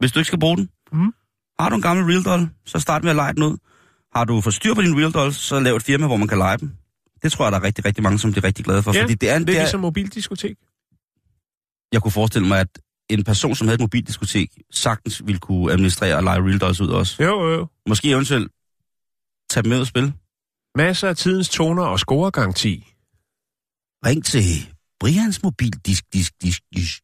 [0.00, 0.68] hvis du ikke skal bruge den.
[0.92, 1.12] Mhm.
[1.60, 3.56] Har du en gammel real doll, så start med at lege den ud.
[4.14, 6.38] Har du fået styr på din real dolls, så lav et firma, hvor man kan
[6.38, 6.70] lege dem.
[7.22, 8.92] Det tror jeg, der er rigtig, rigtig mange, som bliver rigtig glade for.
[8.94, 10.56] Ja, fordi det er, en, Det er det er, ligesom mobildiskotek.
[11.92, 12.68] jeg kunne forestille mig, at
[13.10, 16.88] en person, som havde et mobildiskotek, sagtens ville kunne administrere og lege Real Dolls ud
[16.88, 17.22] også.
[17.22, 17.66] Jo, jo, jo.
[17.88, 18.52] Måske eventuelt
[19.50, 20.12] tage dem med og spille.
[20.76, 22.86] Masser af tidens toner og scoregaranti.
[24.06, 24.44] Ring til
[25.00, 27.02] Brians mobildisk, disk, disk, disk.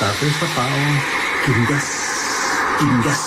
[0.00, 0.94] Der er fest og farver.
[1.44, 1.86] Giv den gas.
[2.78, 3.22] Giv den gas.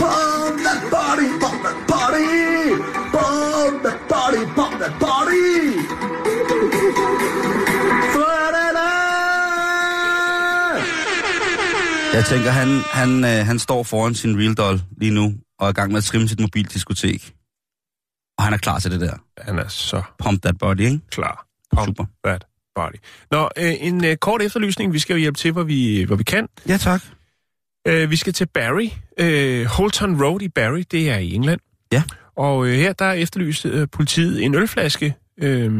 [0.00, 2.28] Pump that body, pump that body.
[3.16, 5.40] Pump that body, pump that body.
[12.14, 15.70] Jeg tænker, han, han, øh, han står foran sin Real Doll lige nu, og er
[15.70, 17.34] i gang med at trimme sit mobildiskotek.
[18.38, 19.14] Og han er klar til det der.
[19.38, 21.00] Han er så Pump that body, ikke?
[21.10, 21.46] klar.
[21.76, 22.04] Pump Super.
[22.24, 22.44] that
[22.80, 22.96] body.
[23.30, 24.92] Nå, øh, en øh, kort efterlysning.
[24.92, 26.48] Vi skal jo hjælpe til, hvor vi, hvor vi kan.
[26.68, 27.02] Ja, tak.
[27.86, 28.88] Øh, vi skal til Barry.
[29.20, 31.60] Øh, Holton Road i Barry, det er i England.
[31.92, 32.02] Ja.
[32.36, 35.70] Og øh, her der efterlyste øh, politiet en ølflaske, øh,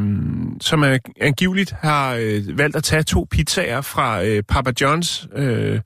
[0.60, 5.80] som er, angiveligt har øh, valgt at tage to pizzaer fra øh, Papa John's øh,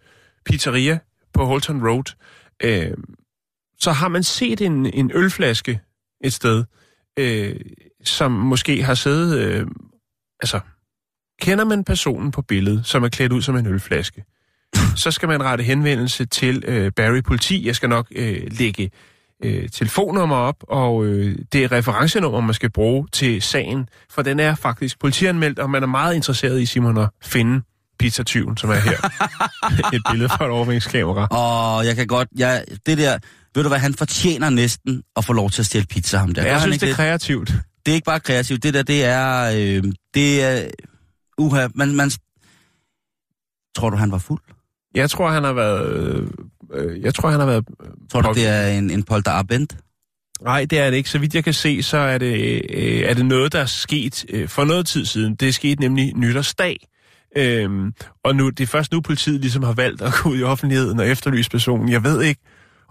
[0.45, 0.99] pizzeria
[1.35, 2.15] på Holton Road.
[2.63, 2.97] Øh,
[3.79, 5.81] så har man set en, en ølflaske
[6.25, 6.65] et sted,
[7.19, 7.57] øh,
[8.05, 9.39] som måske har siddet...
[9.39, 9.67] Øh,
[10.41, 10.61] altså,
[11.41, 14.25] kender man personen på billedet, som er klædt ud som en ølflaske,
[14.97, 17.67] så skal man rette henvendelse til øh, Barry Politi.
[17.67, 18.91] Jeg skal nok øh, lægge
[19.45, 24.41] øh, telefonnummer op, og øh, det er referencenummer, man skal bruge til sagen, for den
[24.41, 27.63] er faktisk politianmeldt, og man er meget interesseret i, Simon, at finde
[27.99, 28.99] pizzatyven, som er her.
[29.97, 31.27] Et billede fra et overvågningskamera.
[31.27, 32.29] Og jeg kan godt...
[32.37, 33.19] Jeg, det der...
[33.55, 36.43] Ved du hvad, han fortjener næsten at få lov til at stjæle pizza ham der.
[36.43, 37.49] Gør Jeg synes, det er kreativt.
[37.87, 38.63] det er ikke bare kreativt.
[38.63, 39.51] Det der, det er...
[39.57, 40.69] Øh, det er...
[41.39, 42.11] Uha, man, man...
[43.77, 44.41] Tror du, han var fuld?
[44.95, 45.97] Jeg tror, han har været...
[45.97, 46.29] Øh,
[46.73, 47.65] øh, jeg tror, han har været...
[48.11, 49.77] Tror du, det er en, en polter abent?
[50.43, 51.11] Nej, det er det ikke.
[51.11, 54.25] Så vidt jeg kan se, så er det, øh, er det noget, der er sket
[54.29, 55.35] øh, for noget tid siden.
[55.35, 56.77] Det er sket nemlig nytårsdag.
[57.37, 57.95] Øhm,
[58.25, 61.01] og nu, det er først nu, politiet ligesom har valgt at gå ud i offentligheden
[61.01, 61.89] og efterlyse personen.
[61.89, 62.41] Jeg ved ikke,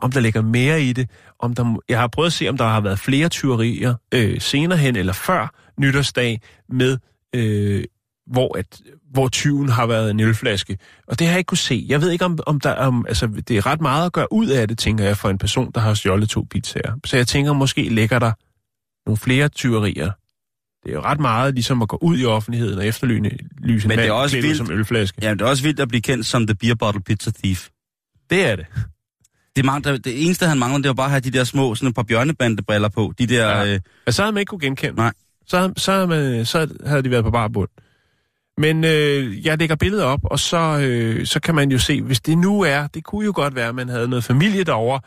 [0.02, 1.10] om der ligger mere i det.
[1.40, 4.78] Om der, jeg har prøvet at se, om der har været flere tyverier øh, senere
[4.78, 6.98] hen eller før nytårsdag med,
[7.36, 7.84] øh,
[8.28, 8.82] hvor, at,
[9.12, 10.78] hvor tyven har været en ølflaske.
[11.08, 11.86] Og det har jeg ikke kunne se.
[11.90, 14.48] Jeg ved ikke, om, om der om, altså, det er ret meget at gøre ud
[14.48, 16.94] af det, tænker jeg, for en person, der har stjålet to pizzaer.
[17.06, 18.32] Så jeg tænker, måske ligger der
[19.06, 20.12] nogle flere tyverier.
[20.84, 23.18] Det er jo ret meget ligesom at gå ud i offentligheden og efterlyse
[23.86, 24.58] en Men det er også vildt.
[24.58, 25.18] som ølflaske.
[25.22, 27.68] Ja, det er også vildt at blive kendt som The Beer Bottle Pizza Thief.
[28.30, 28.66] Det er det.
[29.56, 31.90] Det, mang, det, eneste, han mangler, det var bare at have de der små, sådan
[31.90, 33.14] et par bjørnebandebriller på.
[33.20, 33.48] De der...
[33.50, 33.64] Ja.
[33.64, 33.74] Ja.
[33.74, 34.96] Øh, Men så havde man ikke kunne genkende.
[34.96, 35.12] Nej.
[35.48, 37.70] Så, så, man, så havde de været på bar bund.
[38.58, 42.22] Men øh, jeg lægger billedet op, og så, øh, så kan man jo se, hvis
[42.22, 45.00] det nu er, det kunne jo godt være, at man havde noget familie derovre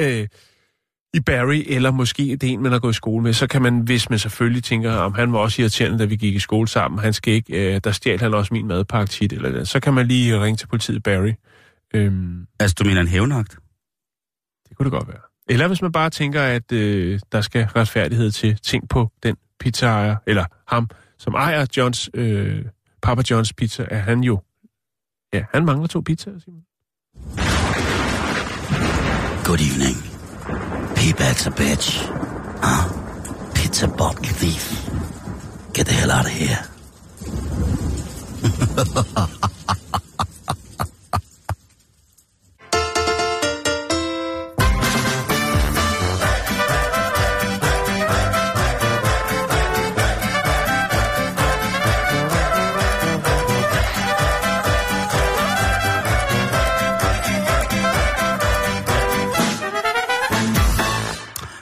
[0.00, 0.26] øh,
[1.14, 3.78] i Barry, eller måske det en, man har gået i skole med, så kan man,
[3.80, 7.00] hvis man selvfølgelig tænker, om han var også irriterende, da vi gik i skole sammen,
[7.00, 9.94] han skal ikke, øh, der stjal han også min madpakke tit, eller det, så kan
[9.94, 11.32] man lige ringe til politiet Barry.
[11.94, 13.58] Øhm, altså, du mener en hævnagt?
[14.68, 15.20] det kunne det godt være.
[15.48, 20.16] Eller hvis man bare tænker, at øh, der skal retfærdighed til ting på den pizzaejer,
[20.26, 22.64] eller ham, som ejer Johns, øh,
[23.02, 24.40] Papa Johns Pizza, er han jo...
[25.32, 26.64] Ja, han mangler to pizzaer, Simon.
[29.44, 29.96] Good evening.
[30.96, 31.88] P-Bad's a bitch.
[32.62, 32.88] Huh?
[33.54, 34.88] Pizza bottle thief.
[35.74, 36.58] Get the hell out of here.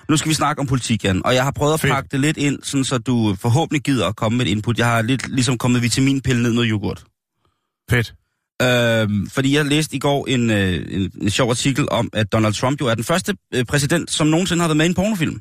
[0.08, 1.92] Nu skal vi snakke om politik, Jan, og jeg har prøvet at Fedt.
[1.92, 4.78] pakke det lidt ind, sådan så du forhåbentlig gider at komme med et input.
[4.78, 7.04] Jeg har lidt ligesom kommet vitaminpille ned med yoghurt.
[7.90, 8.14] Fedt.
[8.62, 12.54] Øhm, fordi jeg læste i går en, øh, en, en sjov artikel om, at Donald
[12.54, 15.40] Trump jo er den første øh, præsident, som nogensinde har været med i en pornofilm.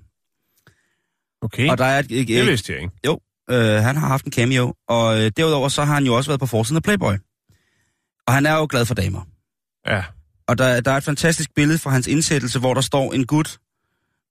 [1.42, 2.94] Okay, Og der er et, et, det et, vidste jeg ikke.
[3.06, 6.30] Jo, øh, han har haft en cameo, og øh, derudover så har han jo også
[6.30, 7.14] været på forsiden af Playboy.
[8.28, 9.22] Og han er jo glad for damer.
[9.88, 10.04] Ja,
[10.48, 13.58] Og der, der er et fantastisk billede fra hans indsættelse, hvor der står en gut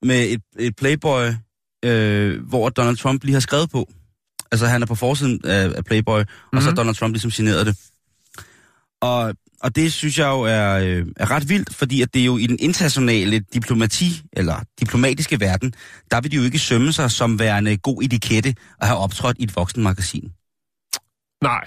[0.03, 1.27] med et, et Playboy,
[1.85, 3.89] øh, hvor Donald Trump lige har skrevet på.
[4.53, 6.57] Altså han er på forsiden af, af Playboy, mm-hmm.
[6.57, 6.77] og så har Mhm.
[6.77, 7.77] Donald Trump ligesom signeret det.
[9.03, 12.27] Og, og det synes jeg jo er, øh, er ret vildt, fordi at det er
[12.27, 15.75] jo i den internationale diplomati, eller diplomatiske verden,
[16.11, 19.43] der vil de jo ikke sømme sig som værende god etikette at have optrådt i
[19.45, 20.33] et voksenmagasin.
[21.43, 21.65] nej.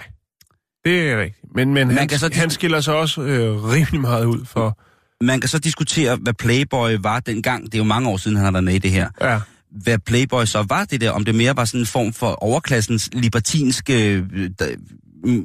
[0.84, 1.54] Det er rigtigt.
[1.54, 4.78] Men, men Man han, så- han skiller sig også øh, rimelig meget ud for...
[5.22, 7.64] Man kan så diskutere, hvad Playboy var dengang.
[7.64, 9.10] Det er jo mange år siden, han har været med i det her.
[9.20, 12.30] Ja, hvad Playboy så var det der, om det mere var sådan en form for
[12.44, 14.76] overklassens libertinske øh,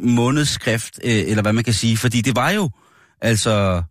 [0.04, 2.70] månedsskrift, øh, eller hvad man kan sige, fordi det var jo
[3.22, 3.84] altså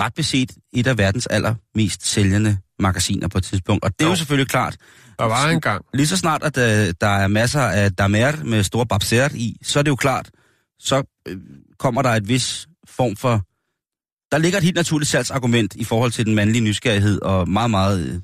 [0.00, 3.84] ret beset et af verdens allermest sælgende magasiner på et tidspunkt.
[3.84, 4.16] Og det er jo Jo.
[4.16, 4.76] selvfølgelig klart,
[5.18, 5.84] Der var en gang.
[5.94, 9.78] lige så snart, at øh, der er masser af damer med store babser i, så
[9.78, 10.30] er det jo klart,
[10.78, 11.02] så
[11.78, 13.42] kommer der et vis form for...
[14.32, 18.06] Der ligger et helt naturligt salgsargument i forhold til den mandlige nysgerrighed og meget, meget
[18.06, 18.20] øh,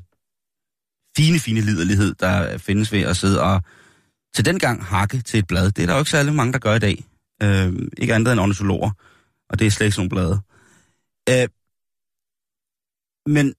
[1.16, 3.62] fine, fine liderlighed, der findes ved at sidde og
[4.35, 5.71] til den gang hakke til et blad.
[5.73, 7.05] Det er der jo ikke særlig mange, der gør i dag.
[7.42, 8.90] Øh, ikke andet end ornitologer,
[9.51, 10.40] og det er slet ikke sådan nogle
[11.29, 11.42] blade.
[11.42, 11.49] Øh,
[13.27, 13.55] men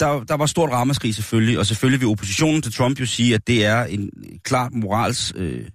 [0.00, 3.46] der, der var stort ramaskrig selvfølgelig, og selvfølgelig vil oppositionen til Trump jo sige, at
[3.46, 4.10] det er en
[4.44, 5.68] klart morals, øh,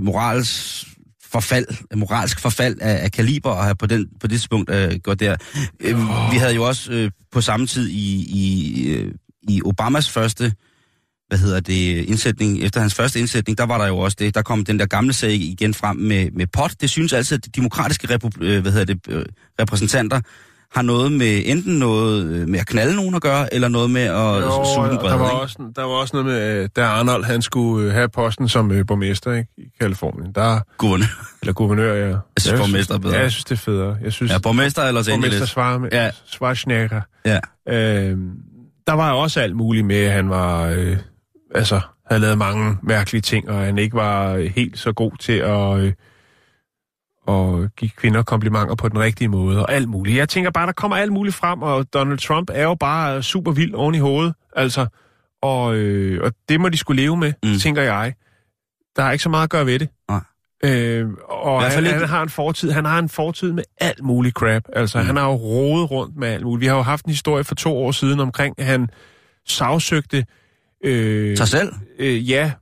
[0.00, 0.86] morals
[1.34, 1.66] forfald,
[1.96, 5.36] moralsk forfald af, af kaliber at have på, den, på det tidspunkt øh, gået der.
[5.80, 5.96] Øh,
[6.32, 9.12] vi havde jo også øh, på samme tid i, i, øh,
[9.48, 10.52] i Obamas første
[11.28, 14.42] hvad hedder det, indsætning, efter hans første indsætning, der var der jo også det, der
[14.42, 16.74] kom den der gamle sag igen frem med, med pot.
[16.80, 19.24] Det synes altid, at de demokratiske repub- øh, hvad hedder det, øh,
[19.60, 20.20] repræsentanter
[20.74, 24.02] har noget med enten noget øh, med at knalde nogen at gøre, eller noget med
[24.02, 24.10] at
[24.42, 25.40] Jo, suge den der, brede, var ikke?
[25.40, 28.72] også, der var også noget med, øh, da Arnold han skulle øh, have posten som
[28.72, 30.32] øh, borgmester ikke, i Kalifornien.
[30.34, 31.06] Der, Guvernør.
[31.42, 32.06] eller guvernør, ja.
[32.08, 33.14] Jeg synes, borgmester er bedre.
[33.16, 33.96] Ja, jeg synes, det er federe.
[34.02, 35.48] Jeg synes, Ja, borgmester eller Los borgmester Angeles.
[35.50, 36.10] svarer med Ja.
[36.26, 37.00] Schwarzenegger.
[37.26, 37.38] Ja.
[37.68, 38.16] Øh,
[38.86, 40.96] der var også alt muligt med, at han var, øh,
[41.54, 45.78] altså, havde lavet mange mærkelige ting, og han ikke var helt så god til at,
[45.78, 45.92] øh,
[47.28, 50.16] at give kvinder komplimenter på den rigtige måde, og alt muligt.
[50.16, 53.52] Jeg tænker bare, der kommer alt muligt frem, og Donald Trump er jo bare super
[53.52, 54.86] vild oven i hovedet, altså,
[55.42, 57.58] og, øh, og det må de skulle leve med, Mm.
[57.58, 58.14] tænker jeg.
[58.96, 59.88] Der er ikke så meget at gøre ved det.
[60.08, 60.20] Nej.
[60.64, 64.34] Øh, og han, ikke- han, har en fortid, han har en fortid med alt muligt
[64.34, 64.62] crap.
[64.72, 65.06] Altså, Mm.
[65.06, 66.60] han har jo rodet rundt med alt muligt.
[66.60, 68.88] Vi har jo haft en historie for to år siden omkring, at han
[69.48, 70.26] sagsøgte...
[70.84, 71.72] Øh, Sig selv?
[71.98, 72.52] øh, ja,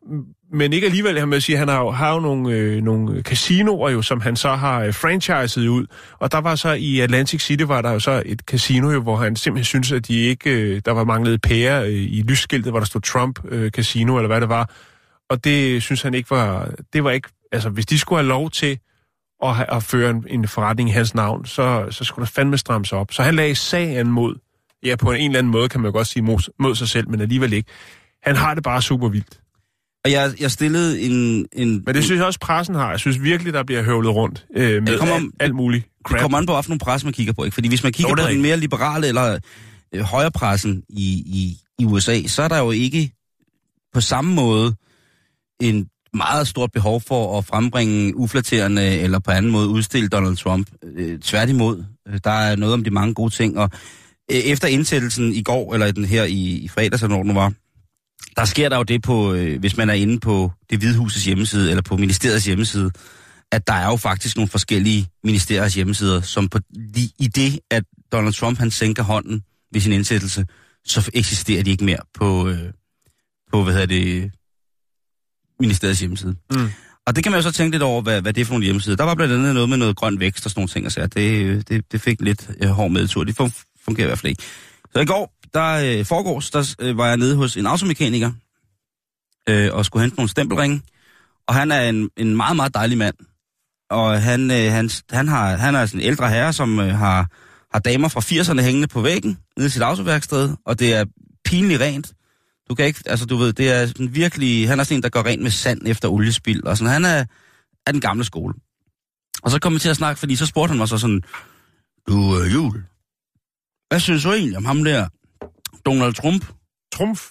[0.53, 3.91] men ikke alligevel, han vil sige, han har jo, har jo nogle, øh, nogle casinoer,
[3.91, 5.87] jo, som han så har øh, franchiset ud.
[6.19, 9.17] Og der var så i Atlantic City, var der jo så et casino, jo, hvor
[9.17, 12.81] han simpelthen synes at de ikke, øh, der var manglet pære øh, i lysskiltet, hvor
[12.81, 14.71] der stod Trump øh, Casino, eller hvad det var.
[15.31, 18.51] Og det synes han ikke var, det var ikke, altså hvis de skulle have lov
[18.51, 18.79] til
[19.43, 22.59] at, have, at føre en, en forretning i hans navn, så, så skulle der fandme
[22.59, 23.13] strammes op.
[23.13, 24.35] Så han lagde sagen mod,
[24.85, 27.09] ja på en eller anden måde kan man jo godt sige mod, mod sig selv,
[27.09, 27.71] men alligevel ikke.
[28.23, 29.42] Han har det bare super vildt.
[30.05, 31.47] Og jeg, jeg stillede en...
[31.53, 32.91] en Men det synes jeg også, pressen har.
[32.91, 36.07] Jeg synes virkelig, der bliver høvlet rundt øh, med Det kommer- alt, alt muligt Det
[36.07, 36.21] crap.
[36.21, 37.45] kommer an på, hvilken pres man kigger på.
[37.45, 37.55] Ikke?
[37.55, 39.39] Fordi hvis man kigger Jo, det på den mere liberale eller
[39.95, 43.13] øh, højrepressen i, i, i USA, så er der jo ikke
[43.95, 44.75] på samme måde
[45.61, 50.71] en meget stort behov for at frembringe uflaterende eller på anden måde udstille Donald Trump.
[50.97, 53.59] Øh, tværtimod, øh, der er noget om de mange gode ting.
[53.59, 53.71] Og
[54.33, 57.53] øh, efter indsættelsen i går, eller den her i, i fredags, eller når den var,
[58.37, 61.25] der sker der jo det på, øh, hvis man er inde på det hvide husets
[61.25, 62.91] hjemmeside, eller på ministeriets hjemmeside,
[63.53, 66.59] at der er jo faktisk nogle forskellige ministeriers hjemmesider, som på,
[67.19, 70.47] i det, at Donald Trump han sænker hånden ved sin indsættelse,
[70.85, 72.73] så eksisterer de ikke mere på, øh,
[73.53, 74.33] på hvad hedder det,
[75.61, 76.35] ministeriets hjemmeside.
[76.51, 76.71] Mm.
[77.07, 78.65] Og det kan man jo så tænke lidt over, hvad, hvad det er for nogle
[78.65, 78.97] hjemmesider.
[78.97, 81.07] Der var blandt andet noget med noget grøn vækst og sådan nogle ting, og så
[81.07, 83.25] det, det, det fik lidt øh, hård medtur.
[83.25, 84.43] Det fun- fungerer i hvert fald ikke.
[84.93, 88.33] Så i går, der øh, foregårs, der øh, var jeg nede hos en automekaniker,
[89.49, 90.83] øh, og skulle hente nogle stempelringe.
[91.47, 93.15] Og han er en, en meget, meget dejlig mand.
[93.91, 97.31] Og han, øh, han, han, har, han er sådan en ældre herre, som øh, har,
[97.73, 101.05] har damer fra 80'erne hængende på væggen nede i sit autoværksted, og det er
[101.45, 102.13] pinligt rent.
[102.69, 105.09] Du kan ikke, altså du ved, det er sådan virkelig, han er sådan en, der
[105.09, 107.25] går rent med sand efter oliespild, og sådan, han er,
[107.87, 108.55] er den gamle skole.
[109.43, 111.23] Og så kom vi til at snakke, fordi så spurgte han mig så sådan,
[112.09, 112.85] du øh, Jul,
[113.89, 115.09] hvad synes du egentlig om ham der,
[115.87, 116.45] Donald Trump?
[116.93, 117.31] Trumf.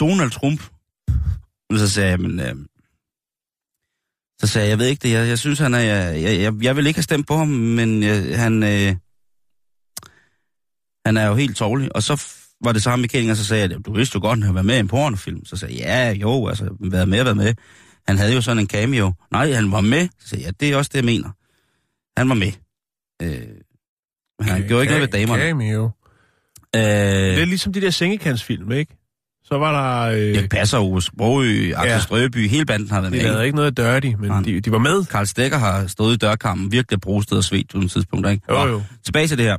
[0.00, 0.62] Donald Trump.
[1.70, 2.40] Og så sagde jeg, men...
[2.40, 2.56] Øh,
[4.40, 5.78] så sagde jeg, jeg ved ikke det, jeg, jeg synes, han er...
[5.78, 8.62] Jeg, jeg, jeg, jeg vil ikke have stemt på ham, men øh, han...
[8.62, 8.96] Øh,
[11.06, 11.96] han er jo helt tårlig.
[11.96, 12.22] Og så
[12.60, 14.52] var det samme mekaniker, og så sagde jeg, du vidste jo godt, at han har
[14.52, 15.44] været med i en pornofilm.
[15.44, 17.54] Så sagde jeg, ja, jo, altså, været med, været med.
[18.08, 19.12] Han havde jo sådan en cameo.
[19.30, 20.08] Nej, han var med.
[20.18, 21.30] Så sagde jeg, ja, det er også det, jeg mener.
[22.20, 22.52] Han var med.
[23.22, 23.48] Øh,
[24.38, 25.42] men han gjorde ikke noget ved damerne.
[25.42, 25.90] Cameo.
[26.74, 28.96] Øh, Det er ligesom de der sengekantsfilm, ikke?
[29.44, 29.72] Så var
[30.06, 30.16] der...
[30.18, 32.00] Øh, jeg passer Ove Sprogø, Axel Ja.
[32.00, 33.18] Strøby, hele banden har været de med.
[33.18, 33.30] ikke?
[33.30, 34.42] lavede ikke noget dirty, men Nej.
[34.42, 35.04] de, de var med.
[35.04, 38.44] Karl Stegger har stået i dørkampen, virkelig brustet og svedt på nogle tidspunkter, ikke?
[38.52, 38.82] Jo, jo.
[39.04, 39.56] Tilbage til det her.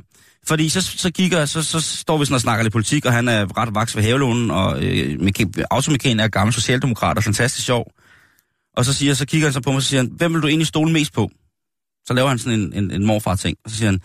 [0.47, 3.28] Fordi så, så kigger, så, så står vi sådan og snakker lidt politik, og han
[3.28, 7.91] er ret vaks ved havelånen, og øh, meka- automekaner er gammel socialdemokrat og fantastisk sjov.
[8.78, 10.41] Og så, siger, så kigger han så på mig, og så siger han, hvem vil
[10.41, 11.30] du egentlig stole mest på?
[12.08, 13.99] Så laver han sådan en, en, en morfar-ting, og så siger han,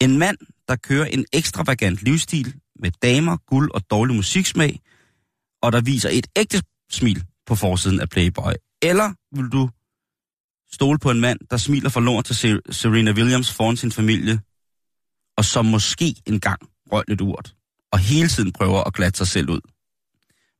[0.00, 0.36] en mand,
[0.68, 4.80] der kører en ekstravagant livsstil med damer, guld og dårlig musiksmag,
[5.62, 8.52] og der viser et ægte smil på forsiden af Playboy?
[8.82, 9.70] Eller vil du
[10.72, 14.40] stole på en mand, der smiler for lort til Ser- Serena Williams foran sin familie,
[15.36, 16.60] og som måske engang
[16.92, 17.54] røg lidt urt,
[17.92, 19.60] og hele tiden prøver at glatte sig selv ud?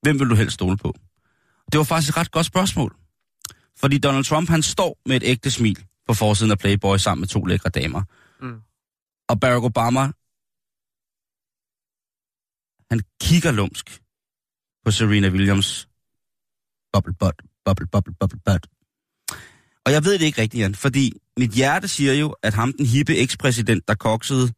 [0.03, 0.95] Hvem vil du helst stole på?
[1.73, 2.97] Det var faktisk et ret godt spørgsmål.
[3.81, 7.29] Fordi Donald Trump, han står med et ægte smil på forsiden af Playboy sammen med
[7.29, 8.03] to lækre damer.
[8.41, 8.61] Mm.
[9.31, 10.05] Og Barack Obama,
[12.91, 13.87] han kigger lumsk
[14.85, 15.89] på Serena Williams.
[16.93, 18.67] Bubble butt, bubble, bubble, bubble butt.
[19.87, 22.87] Og jeg ved det ikke rigtigt, Jan, fordi mit hjerte siger jo, at ham, den
[22.87, 24.53] hippe ekspræsident, der koksede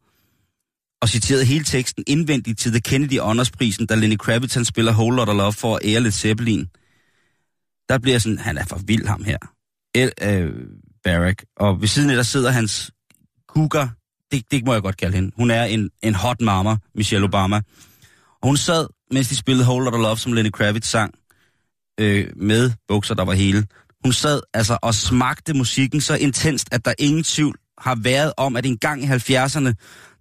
[1.01, 5.15] og citerede hele teksten indvendigt til The Kennedy Honors-prisen, da Lenny Kravitz han spiller Whole
[5.15, 6.65] Lotta Love for at ære lidt Zeppelin.
[7.89, 9.37] Der bliver sådan, han er for vild ham her.
[9.95, 10.67] El, øh,
[11.03, 11.45] Barack.
[11.55, 12.91] Og ved siden af der sidder hans
[13.47, 13.95] cougar,
[14.33, 15.31] det, det må jeg godt kalde hende.
[15.35, 17.55] Hun er en, en hot mama, Michelle Obama.
[18.41, 21.13] Og hun sad, mens de spillede Whole Lotta Love, som Lenny Kravitz sang,
[21.99, 23.65] øh, med bukser, der var hele.
[24.03, 28.55] Hun sad altså og smagte musikken så intenst, at der ingen tvivl har været om,
[28.55, 29.73] at en gang i 70'erne,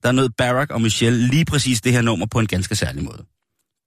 [0.03, 3.25] der nød Barack og Michelle lige præcis det her nummer på en ganske særlig måde.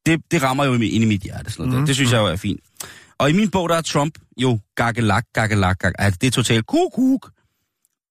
[0.06, 1.52] Det, det rammer jo ind i mit hjerte.
[1.52, 1.82] Sådan noget.
[1.82, 1.86] Mm.
[1.86, 2.60] Det synes jeg jo er fint.
[3.18, 6.66] Og i min bog, der er Trump jo gakkelak, gakkelak, gak, altså det er totalt
[6.68, 7.32] kuk, kuk.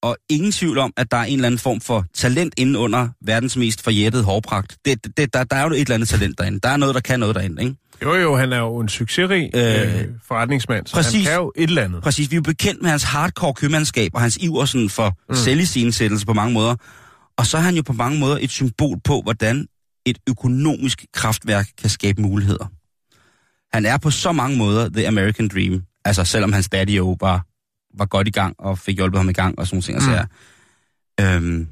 [0.04, 3.08] Og ingen tvivl om, at der er en eller anden form for talent inde under
[3.26, 4.76] verdens mest forjættede hårpragt.
[4.84, 6.60] Det, det, der, der er jo et eller andet talent derinde.
[6.62, 7.76] Der er noget, der kan noget derinde, ikke?
[8.02, 11.14] Jo, jo, han er jo en succesrig øh, Øh, forretningsmand, så præcis.
[11.14, 12.02] han kan jo et eller andet.
[12.02, 15.34] Præcis, vi er jo bekendt med hans hardcore købmandskab og hans iver sådan for mm.
[15.34, 16.74] selviscenesættelse på mange måder.
[17.38, 19.66] Og så er han jo på mange måder et symbol på, hvordan
[20.06, 22.66] et økonomisk kraftværk kan skabe muligheder.
[23.76, 25.82] Han er på så mange måder the American Dream.
[26.04, 27.44] Altså selvom hans daddy jo var,
[27.98, 29.96] var godt i gang og fik hjulpet ham i gang og sådan nogle ting.
[29.96, 30.04] Mm.
[30.04, 30.26] Så
[31.20, 31.68] øhm,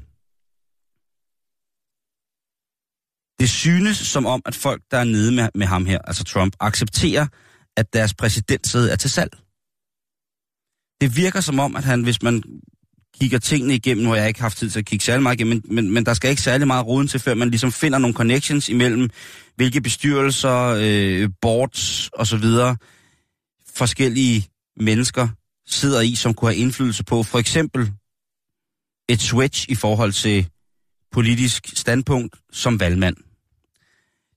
[3.39, 6.55] det synes som om, at folk, der er nede med, med ham her, altså Trump,
[6.59, 7.27] accepterer,
[7.77, 9.31] at deres præsidentsæde er til salg.
[11.01, 12.43] Det virker som om, at han, hvis man
[13.19, 15.75] kigger tingene igennem, har jeg ikke haft tid til at kigge særlig meget igennem, men,
[15.75, 18.69] men, men der skal ikke særlig meget roden til, før man ligesom finder nogle connections
[18.69, 19.09] imellem,
[19.55, 22.77] hvilke bestyrelser, øh, boards og så videre,
[23.75, 24.47] forskellige
[24.79, 25.27] mennesker
[25.67, 27.91] sidder i, som kunne have indflydelse på for eksempel
[29.09, 30.49] et switch i forhold til
[31.11, 33.15] politisk standpunkt som valgmand.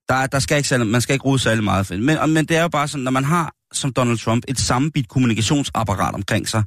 [0.09, 1.87] Der, der skal ikke særlig, man skal ikke rode særlig meget.
[1.87, 4.59] for- Men, men det er jo bare sådan, når man har, som Donald Trump, et
[4.59, 6.63] sammenbit kommunikationsapparat omkring sig,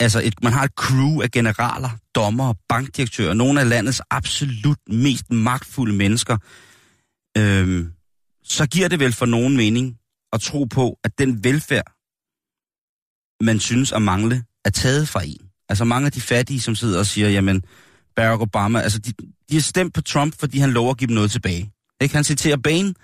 [0.00, 5.30] altså et, man har et crew af generaler, dommer, bankdirektører, nogle af landets absolut mest
[5.30, 6.36] magtfulde mennesker,
[7.38, 7.92] øhm,
[8.44, 9.96] så giver det vel for nogen mening
[10.32, 11.92] at tro på, at den velfærd,
[13.42, 15.40] man synes at mangle, er taget fra en.
[15.68, 17.62] Altså mange af de fattige, som sidder og siger, jamen,
[18.16, 19.12] Barack Obama, altså de,
[19.50, 21.72] de har stemt på Trump, fordi han lover at give dem noget tilbage.
[22.00, 22.14] Ikke?
[22.14, 22.94] Han citerer Bane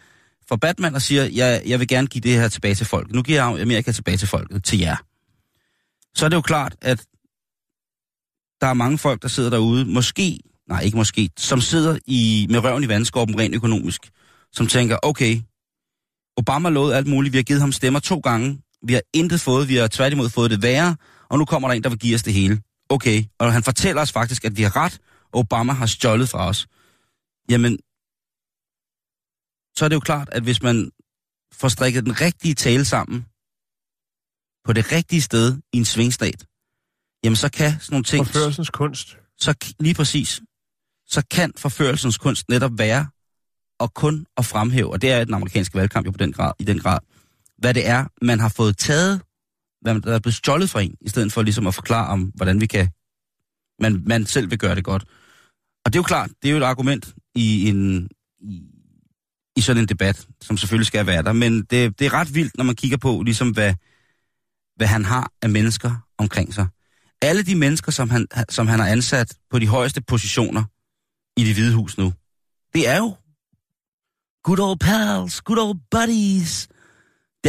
[0.48, 3.12] fra Batman og siger, jeg, jeg vil gerne give det her tilbage til folk.
[3.12, 4.96] Nu giver jeg Amerika tilbage til folket, til jer.
[6.14, 7.00] Så er det jo klart, at
[8.60, 12.64] der er mange folk, der sidder derude, måske, nej ikke måske, som sidder i, med
[12.64, 14.10] røven i vandskorpen rent økonomisk,
[14.52, 15.40] som tænker, okay,
[16.36, 19.68] Obama lovede alt muligt, vi har givet ham stemmer to gange, vi har intet fået,
[19.68, 20.96] vi har tværtimod fået det værre,
[21.28, 22.62] og nu kommer der en, der vil give os det hele.
[22.88, 24.98] Okay, og han fortæller os faktisk, at vi har ret,
[25.32, 26.66] Obama har stjålet fra os.
[27.50, 27.78] Jamen,
[29.76, 30.90] så er det jo klart, at hvis man
[31.52, 33.26] får strikket den rigtige tale sammen,
[34.64, 36.46] på det rigtige sted i en svingstat,
[37.24, 39.16] jamen så kan sådan nogle ting, Forførelsens kunst.
[39.38, 40.40] så lige præcis,
[41.06, 43.06] så kan forførelsens kunst netop være
[43.78, 46.64] og kun at fremhæve, og det er den amerikanske valgkamp jo på den grad, i
[46.64, 46.98] den grad,
[47.58, 49.22] hvad det er, man har fået taget,
[49.80, 52.60] hvad der er blevet stjålet fra en, i stedet for ligesom at forklare om, hvordan
[52.60, 52.88] vi kan,
[53.80, 55.04] man, man selv vil gøre det godt.
[55.84, 58.08] Og det er jo klart, det er jo et argument i en,
[58.40, 58.62] i,
[59.56, 62.56] i sådan en debat, som selvfølgelig skal være der, men det, det er ret vildt,
[62.56, 63.74] når man kigger på, ligesom hvad,
[64.76, 66.66] hvad han har af mennesker omkring sig.
[67.22, 70.64] Alle de mennesker, som han, som han har ansat på de højeste positioner
[71.36, 72.12] i det hvide hus nu,
[72.74, 73.16] det er jo
[74.44, 76.68] good old pals, good old buddies.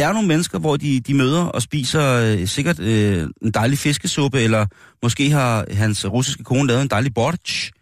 [0.00, 3.78] Det er nogle mennesker, hvor de, de møder og spiser øh, sikkert øh, en dejlig
[3.78, 4.66] fiskesuppe, eller
[5.02, 7.72] måske har hans russiske kone lavet en dejlig bortsch.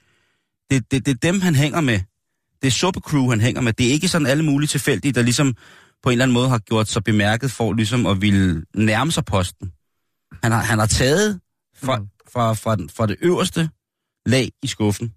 [0.71, 2.01] Det, det, det er dem, han hænger med.
[2.63, 3.73] Det er suppecrew, han hænger med.
[3.73, 5.57] Det er ikke sådan alle mulige tilfældige, der ligesom
[6.03, 9.25] på en eller anden måde har gjort sig bemærket for ligesom at ville nærme sig
[9.25, 9.73] posten.
[10.43, 11.41] Han har, han har taget
[11.77, 12.07] fra, Mm.
[12.33, 13.71] fra, fra, den, fra det øverste
[14.27, 15.15] lag i skuffen.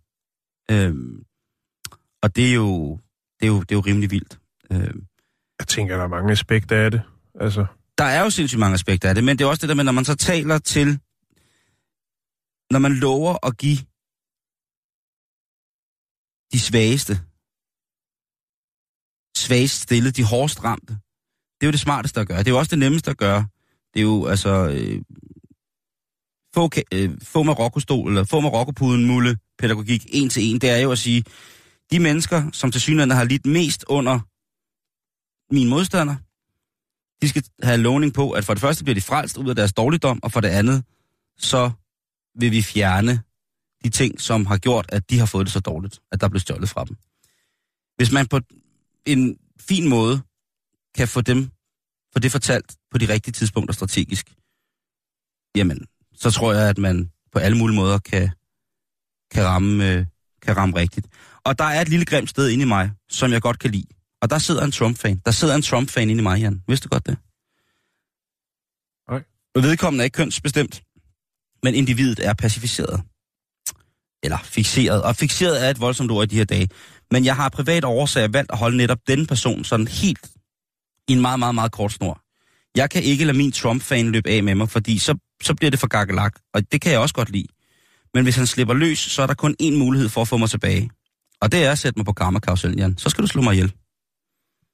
[0.71, 1.23] Øhm,
[2.23, 2.99] og det er jo,
[3.39, 4.39] det er jo, det er jo rimelig vildt.
[4.71, 5.03] Øhm,
[5.62, 7.01] jeg tænker, der er mange aspekter af det.
[7.39, 7.66] Altså,
[7.97, 9.84] der er jo sindssygt mange aspekter af det, men det er også det der med,
[9.84, 10.88] når man så taler til,
[12.72, 13.78] når man lover at give
[16.53, 17.14] de svageste
[19.38, 20.93] svagest stille, de hårdest ramte.
[21.57, 22.39] Det er jo det smarteste at gøre.
[22.39, 23.47] Det er jo også det nemmeste at gøre.
[23.93, 24.49] Det er jo altså...
[24.49, 25.01] Øh,
[26.53, 30.62] få, øh, få marokkostol, eller få marokkopuden mulle pædagogik en til en.
[30.62, 31.24] Det er jo at sige,
[31.91, 34.20] de mennesker, som til synligheden har lidt mest under
[35.51, 36.15] min modstander,
[37.21, 39.73] de skal have lovning på, at for det første bliver de frelst ud af deres
[39.73, 40.83] dårligdom, og for det andet,
[41.37, 41.71] så
[42.35, 43.23] vil vi fjerne
[43.83, 46.39] de ting, som har gjort, at de har fået det så dårligt, at der blev
[46.39, 46.97] stjålet fra dem.
[47.95, 48.39] Hvis man på
[49.05, 50.21] en fin måde
[50.95, 51.49] kan få dem,
[52.13, 54.33] få det fortalt på de rigtige tidspunkter strategisk,
[55.55, 55.85] jamen,
[56.15, 58.31] så tror jeg, at man på alle mulige måder kan,
[59.31, 60.05] kan, ramme, øh,
[60.41, 61.07] kan ramme rigtigt.
[61.43, 63.87] Og der er et lille grimt sted inde i mig, som jeg godt kan lide.
[64.22, 65.22] Og der sidder en Trump-fan.
[65.26, 66.61] Der sidder en Trump-fan inde i mig, Jan.
[66.67, 67.17] Vidste du godt det?
[69.09, 69.24] Nej.
[69.55, 70.84] Og vedkommende er ikke kønsbestemt,
[71.63, 73.01] men individet er pacificeret.
[74.24, 75.03] Eller fixeret.
[75.03, 76.69] Og fixeret er et voldsomt ord i de her dage.
[77.11, 80.32] Men jeg har privat årsager valgt at holde netop den person sådan helt
[81.07, 82.22] i en meget, meget, meget kort snor.
[82.76, 85.80] Jeg kan ikke lade min Trump-fan løbe af med mig, fordi så, så bliver det
[85.80, 86.39] for gakkelak.
[86.53, 87.47] Og det kan jeg også godt lide.
[88.13, 90.49] Men hvis han slipper løs, så er der kun én mulighed for at få mig
[90.49, 90.91] tilbage.
[91.41, 92.39] Og det er at sætte mig på karma
[92.78, 92.97] Jan.
[92.97, 93.74] Så skal du slå mig ihjel.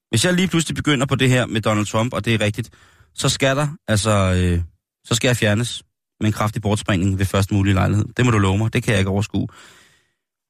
[0.10, 2.70] Hvis jeg lige pludselig begynder på det her med Donald Trump, og det er rigtigt,
[3.14, 4.62] så skal der, altså, øh,
[5.05, 5.84] så skal jeg fjernes
[6.20, 8.05] med en kraftig bortspringning ved første mulige lejlighed.
[8.18, 9.47] Det må du love mig, det kan jeg ikke overskue.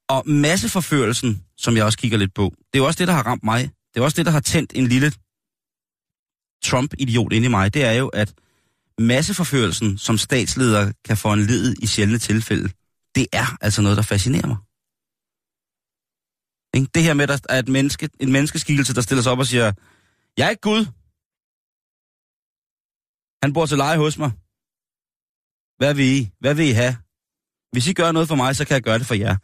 [0.10, 3.24] Og masseforførelsen, som jeg også kigger lidt på, det er jo også det, der har
[3.24, 3.72] ramt mig.
[3.94, 5.12] Det er også det, der har tændt en lille
[6.64, 7.74] Trump-idiot ind i mig.
[7.74, 8.34] Det er jo, at
[8.98, 12.70] masseforførelsen, som statsleder kan få en led i sjældne tilfælde,
[13.16, 14.58] det er altså noget, der fascinerer mig.
[16.74, 16.88] Ikke?
[16.96, 19.46] Det her med, at der er et menneske, en menneskeskikkelse, der stiller sig op og
[19.46, 19.72] siger,
[20.38, 20.86] jeg er ikke Gud.
[23.44, 24.32] Han bor til leje hos mig.
[25.78, 26.32] Hvad vil I?
[26.40, 26.98] Hvad vil I have?
[27.72, 29.36] Hvis I gør noget for mig, så kan jeg gøre det for jer.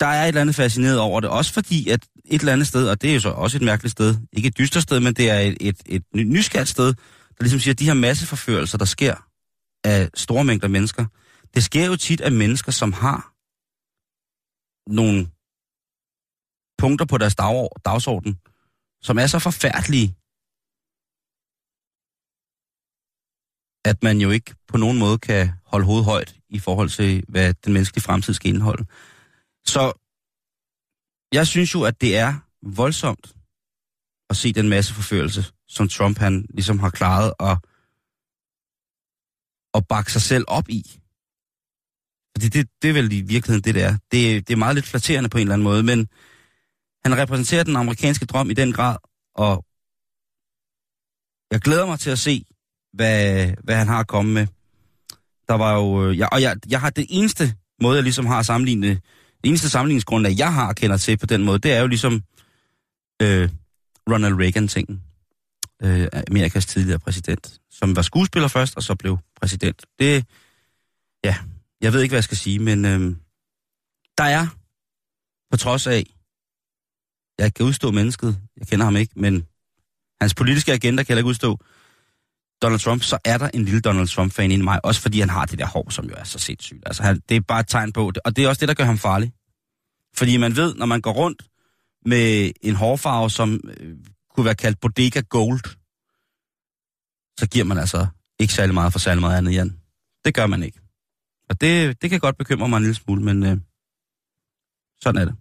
[0.00, 2.88] Der er et eller andet fascineret over det, også fordi at et eller andet sted,
[2.88, 5.30] og det er jo så også et mærkeligt sted, ikke et dystert sted, men det
[5.30, 6.94] er et, et, et nysgerrigt sted,
[7.36, 9.28] der ligesom siger, at de her masseforførelser, der sker
[9.84, 11.06] af store mængder mennesker,
[11.54, 13.34] det sker jo tit af mennesker, som har
[14.90, 15.28] nogle
[16.84, 18.32] punkter på deres dag, dagsorden,
[19.02, 20.08] som er så forfærdelige,
[23.90, 27.54] at man jo ikke på nogen måde kan holde hovedet højt i forhold til, hvad
[27.54, 28.84] den menneskelige fremtid skal indeholde.
[29.66, 29.82] Så
[31.32, 32.32] jeg synes jo, at det er
[32.62, 33.34] voldsomt
[34.30, 37.56] at se den masse forførelse, som Trump han ligesom har klaret at,
[39.74, 40.82] at bakke sig selv op i.
[42.34, 43.90] Fordi det, det er vel i virkeligheden det, der.
[44.12, 46.08] Det, det er meget lidt flatterende på en eller anden måde, men
[47.04, 48.96] han repræsenterer den amerikanske drøm i den grad,
[49.34, 49.64] og
[51.50, 52.44] jeg glæder mig til at se,
[52.92, 54.46] hvad, hvad han har at komme med.
[55.48, 58.38] Der var jo, øh, jeg, og jeg, jeg har det eneste måde, jeg ligesom har
[58.38, 61.86] at sammenligne, det eneste sammenligningsgrundlag, jeg har kender til på den måde, det er jo
[61.86, 62.22] ligesom
[63.22, 63.48] øh,
[64.10, 65.02] Ronald Reagan-tingen.
[65.82, 69.86] Øh, Amerikas tidligere præsident, som var skuespiller først, og så blev præsident.
[69.98, 70.24] Det,
[71.24, 71.36] ja,
[71.80, 73.16] jeg ved ikke, hvad jeg skal sige, men øh,
[74.18, 74.46] der er,
[75.50, 76.13] på trods af,
[77.38, 79.46] jeg kan udstå mennesket, jeg kender ham ikke, men
[80.20, 81.58] hans politiske agenda kan jeg ikke udstå,
[82.62, 85.44] Donald Trump, så er der en lille Donald Trump-fan i mig, også fordi han har
[85.44, 86.82] det der hår, som jo er så sindssygt.
[86.86, 88.74] Altså, han, det er bare et tegn på det, og det er også det, der
[88.74, 89.32] gør ham farlig.
[90.16, 91.42] Fordi man ved, når man går rundt
[92.06, 93.96] med en hårfarve, som øh,
[94.30, 95.60] kunne være kaldt Bodega Gold,
[97.38, 98.06] så giver man altså
[98.38, 99.80] ikke særlig meget for særlig meget andet, Jan.
[100.24, 100.80] Det gør man ikke.
[101.50, 103.56] Og det, det kan godt bekymre mig en lille smule, men øh,
[105.02, 105.34] sådan er det.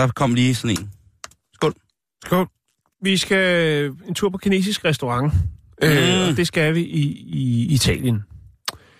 [0.00, 0.90] Der kom lige sådan en.
[1.54, 1.74] Skål.
[2.24, 2.48] Skål.
[3.02, 5.32] Vi skal en tur på kinesisk restaurant.
[5.82, 5.88] Mm.
[5.88, 8.14] Øh, det skal vi i, i Italien.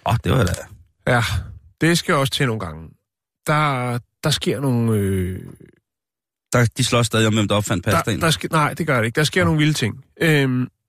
[0.06, 0.52] Åh, oh, det var da...
[1.06, 1.22] Ja,
[1.80, 2.88] det skal også til nogle gange.
[3.46, 4.92] Der, der sker nogle...
[4.98, 5.40] Øh,
[6.52, 8.20] Der, de slås stadig om, hvem der opfandt der, pastaen.
[8.20, 9.16] der sker, nej, det gør det ikke.
[9.16, 10.04] Der sker nogle vilde ting.
[10.20, 10.68] Øhm,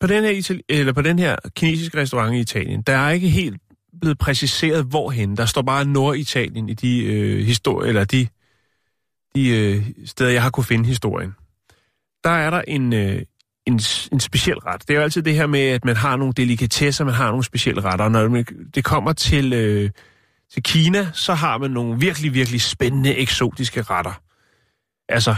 [0.00, 3.28] på, den her Itali- eller på den her kinesiske restaurant i Italien, der er ikke
[3.28, 3.60] helt
[4.00, 5.36] blevet præciseret, hvorhen.
[5.36, 8.28] Der står bare Norditalien i de øh, historier, eller de,
[9.34, 11.34] de øh, steder, jeg har kunne finde historien.
[12.24, 13.22] Der er der en, øh,
[13.66, 13.80] en,
[14.12, 14.80] en speciel ret.
[14.88, 17.44] Det er jo altid det her med, at man har nogle delikatesser, man har nogle
[17.44, 18.04] specielle retter.
[18.04, 19.90] Og når man- det kommer til, øh,
[20.52, 24.20] til Kina, så har man nogle virkelig, virkelig spændende, eksotiske retter.
[25.08, 25.34] Altså,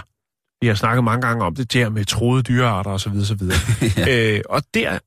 [0.60, 3.12] vi har snakket mange gange om det der med troede dyrearter osv.
[3.12, 3.40] osv.
[3.96, 4.34] ja.
[4.36, 4.98] øh, og der,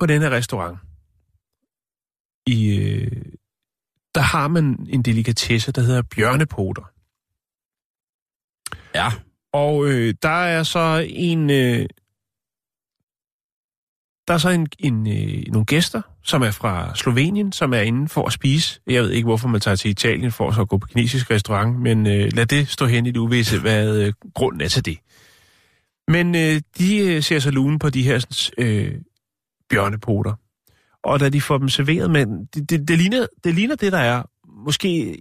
[0.00, 0.78] på den her restaurant,
[2.46, 3.22] i øh,
[4.14, 6.82] der har man en delikatesse, der hedder bjørnepoter.
[8.94, 9.10] Ja.
[9.52, 11.50] Og øh, der er så en...
[11.50, 11.86] Øh,
[14.28, 18.08] der er så en, en, øh, nogle gæster, som er fra Slovenien, som er inde
[18.08, 18.80] for at spise.
[18.86, 21.80] Jeg ved ikke, hvorfor man tager til Italien for at så gå på kinesisk restaurant,
[21.80, 24.98] men øh, lad det stå hen i det uvisse, hvad øh, grunden er til det.
[26.08, 28.26] Men øh, de øh, ser så lunen på de her
[28.58, 29.00] øh,
[29.70, 30.34] bjørnepoter.
[31.04, 33.98] Og da de får dem serveret, men det, det, det, ligner, det ligner det, der
[33.98, 34.22] er.
[34.64, 35.18] Måske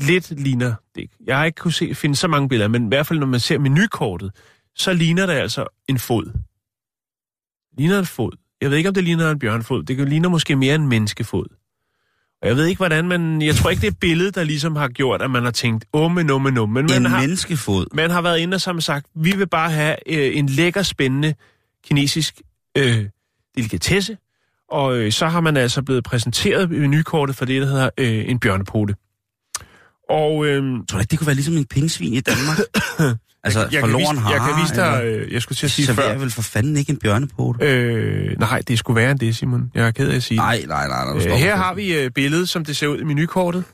[0.00, 1.10] lidt ligner det.
[1.26, 3.40] Jeg har ikke kunne se, finde så mange billeder, men i hvert fald når man
[3.40, 4.30] ser menukortet,
[4.76, 6.32] så ligner det altså en fod.
[7.78, 8.32] Ligner en fod.
[8.60, 9.82] Jeg ved ikke, om det ligner en bjørnfod.
[9.82, 11.46] Det ligner måske mere en menneskefod.
[12.42, 13.42] Og jeg ved ikke, hvordan man...
[13.42, 16.22] Jeg tror ikke, det er billedet, der ligesom har gjort, at man har tænkt, umme,
[16.24, 16.82] numme, numme.
[16.82, 17.86] Men En man har, menneskefod.
[17.94, 21.34] man har været inde og man sagt, vi vil bare have øh, en lækker, spændende
[21.84, 22.40] kinesisk
[22.78, 23.04] øh,
[23.56, 24.16] delikatesse.
[24.72, 28.24] Og øh, så har man altså blevet præsenteret i menukortet for det, der hedder øh,
[28.28, 28.94] en bjørnepote.
[30.10, 32.58] Og øh, Tror du ikke, det kunne være ligesom en pingsvin i Danmark?
[33.44, 34.32] altså, jeg, kan forloren vise, har.
[34.32, 36.18] jeg kan vise dig, øh, jeg skulle til at sige før.
[36.18, 37.66] vel for fanden ikke en bjørnepote?
[37.66, 39.70] Øh, nej, det skulle være end det, Simon.
[39.74, 40.38] Jeg er ked af at sige.
[40.38, 41.04] Nej, nej, nej.
[41.04, 43.64] nej, Øh, her har vi øh, billedet, som det ser ud i menukortet.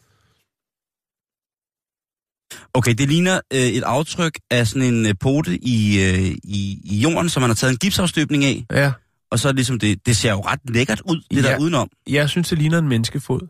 [2.74, 7.01] Okay, det ligner øh, et aftryk af sådan en øh, pote i, øh, i, i
[7.03, 8.64] jorden, som man har taget en gipsafstøbning af.
[8.72, 8.92] Ja.
[9.31, 11.49] Og så er det ligesom det, det ser jo ret lækkert ud, det Ja.
[11.49, 11.89] der udenom.
[12.07, 13.41] Jeg synes, det ligner en menneskefod.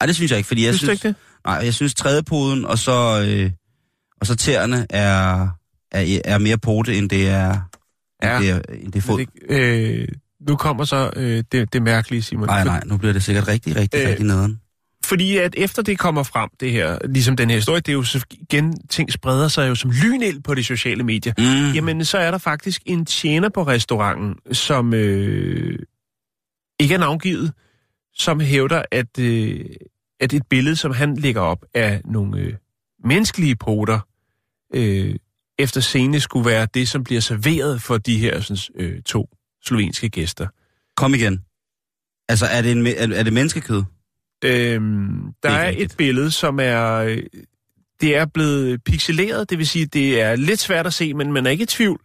[0.00, 1.04] Ej, det synes jeg ikke, fordi jeg Synes synes...
[1.04, 1.16] ikke det?
[1.46, 3.50] Nej, jeg synes trædepoden og så, øh,
[4.20, 5.48] og så tæerne er,
[5.92, 7.56] er, er mere pote, end det er,
[8.22, 8.36] Ja.
[8.36, 9.18] end det er, end det er fod.
[9.18, 10.08] Det, øh,
[10.48, 12.46] nu kommer så øh, det, det mærkelige, Simon.
[12.46, 14.60] Nej, nej, nu bliver det sikkert rigtig, rigtig, øh, rigtig nederen.
[15.08, 18.02] Fordi at efter det kommer frem, det her, ligesom den her historie, det er jo
[18.02, 21.32] så igen, ting spreder sig jo som lynild på de sociale medier.
[21.38, 21.74] Mm.
[21.74, 25.78] Jamen, så er der faktisk en tjener på restauranten, som øh,
[26.80, 27.52] ikke er navngivet,
[28.14, 29.64] som hævder, at, øh,
[30.20, 32.54] at et billede, som han lægger op af nogle øh,
[33.04, 34.00] menneskelige poter,
[34.74, 35.14] øh,
[35.58, 39.28] efter scene skulle være det, som bliver serveret for de her sådan, øh, to
[39.64, 40.46] slovenske gæster.
[40.96, 41.40] Kom igen.
[42.28, 43.82] Altså, er det, en, er, er det menneskekød?
[44.44, 45.92] Øhm, der er er, rigtigt.
[45.92, 46.94] et billede, som er...
[46.94, 47.22] øh,
[48.00, 51.46] Det er blevet pixeleret, det vil sige, det er lidt svært at se, men man
[51.46, 52.00] er ikke i tvivl.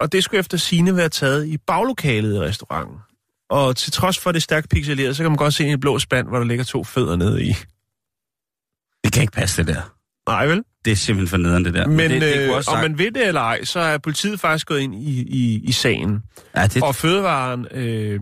[0.00, 2.96] Og det skulle efter sine være taget i baglokalet i restauranten.
[3.50, 5.98] Og til trods for det er stærkt pixeleret, så kan man godt se en blå
[5.98, 7.52] spand, hvor der ligger to fødder nede i.
[9.04, 9.94] Det kan ikke passe, det der.
[10.28, 10.62] Nej vel?
[10.84, 11.86] Det er simpelthen for nederen, det der.
[11.86, 14.40] Men, det, det øh, også om sagt- man ved det eller ej, så er politiet
[14.40, 16.22] faktisk gået ind i, i, i sagen.
[16.56, 18.20] Ja, det, Og fødevaren, øh,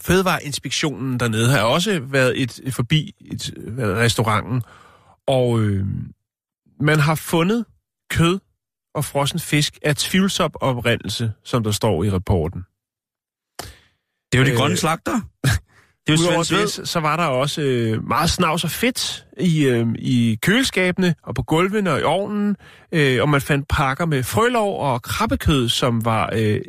[0.00, 4.62] fødevareinspektionen dernede har også været et, et forbi et, været restauranten,
[5.26, 5.86] og øh,
[6.80, 7.64] man har fundet
[8.10, 8.38] kød
[8.94, 12.64] og frossen fisk af tvivlsom oprindelse, som der står i rapporten.
[14.32, 15.20] det er jo de øh, grønne slagter.
[16.06, 19.86] Det er jo det, så var der også øh, meget snavs og fedt i, øh,
[19.98, 22.56] i køleskabene og på gulvene og i ovnen,
[22.92, 26.60] øh, og man fandt pakker med frølov og krabbekød, som var øh,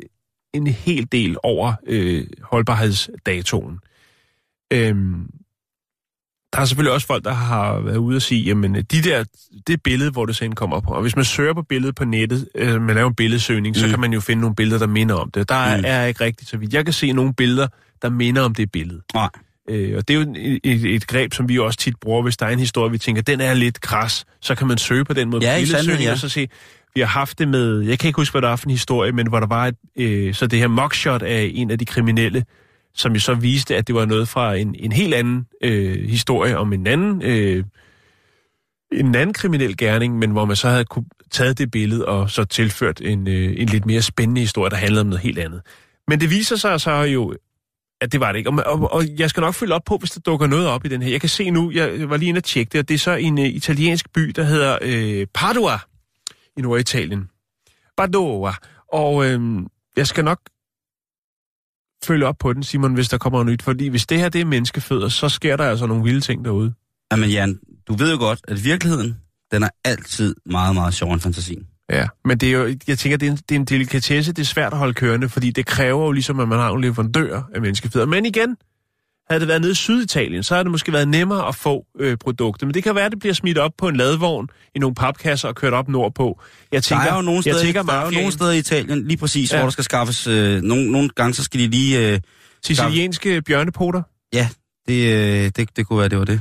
[0.54, 3.78] en hel del over øh, holdbarhedsdatoen.
[4.72, 5.26] Øhm,
[6.52, 9.24] der er selvfølgelig også folk, der har været ude og sige, jamen de der,
[9.66, 12.48] det billede, hvor det så kommer på, og hvis man søger på billedet på nettet,
[12.54, 13.80] øh, man laver en billedsøgning, mm.
[13.80, 15.48] så kan man jo finde nogle billeder, der minder om det.
[15.48, 15.84] Der er, Mm.
[15.86, 16.74] er ikke rigtigt så vidt.
[16.74, 17.68] Jeg kan se nogle billeder,
[18.02, 19.02] der minder om det billede.
[19.14, 19.28] Nej.
[19.68, 20.34] Øh, og det er jo
[20.64, 23.22] et, et, greb, som vi også tit bruger, hvis der er en historie, vi tænker,
[23.22, 26.12] den er lidt kras, så kan man søge på den måde Ja, på billedsøgning, ja.
[26.12, 26.48] og så se,
[26.94, 29.12] vi har haft det med, jeg kan ikke huske, hvad der var for en historie,
[29.12, 32.44] men hvor der var et, øh, så det her mugshot af en af de kriminelle,
[32.94, 36.58] som jo så viste, at det var noget fra en, en helt anden øh, historie
[36.58, 37.64] om en anden, øh,
[38.92, 42.44] en anden kriminel gerning, men hvor man så havde kunne taget det billede og så
[42.44, 45.60] tilført en, øh, en lidt mere spændende historie, der handlede om noget helt andet.
[46.08, 47.34] Men det viser sig så jo,
[48.00, 48.50] at det var det ikke.
[48.50, 50.88] Og, og, og jeg skal nok følge op på, hvis der dukker noget op i
[50.88, 51.10] den her.
[51.10, 53.14] Jeg kan se nu, jeg var lige inde og tjekke det, og det er så
[53.14, 55.78] en uh, italiensk by, der hedder øh, Padua
[56.56, 57.28] i Norditalien.
[57.96, 58.52] Padua.
[58.92, 59.40] Og øh,
[59.96, 60.40] jeg skal nok
[62.04, 63.62] følge op på den, Simon, hvis der kommer noget nyt.
[63.62, 66.74] Fordi hvis det her det er menneskefødder, så sker der altså nogle vilde ting derude.
[67.12, 69.16] Jamen Jan, du ved jo godt, at virkeligheden,
[69.52, 71.66] den er altid meget, meget sjovere end fantasien.
[71.90, 74.42] Ja, men det er jo, jeg tænker, det er, en, det er en delikatesse, det
[74.42, 77.42] er svært at holde kørende, fordi det kræver jo ligesom, at man har en leverandør
[77.54, 78.06] af menneskefødder.
[78.06, 78.56] Men igen,
[79.30, 82.16] havde det været nede i Syditalien, så havde det måske været nemmere at få øh,
[82.16, 82.66] produkter.
[82.66, 85.48] Men det kan være, at det bliver smidt op på en ladvogn i nogle papkasser
[85.48, 86.40] og kørt op nordpå.
[86.72, 88.58] Jeg tænker, der er jo nogle steder, jeg tænker, der er jo nogle steder i
[88.58, 89.56] Italien, lige præcis, Ja.
[89.56, 90.26] hvor der skal skaffes...
[90.26, 92.12] Øh, nogle, nogle gange, så skal de lige...
[92.12, 92.20] Øh,
[92.64, 94.02] Sicilienske bjørnepoter.
[94.32, 94.48] ja,
[94.88, 96.40] det, øh, det, det kunne være, det var det.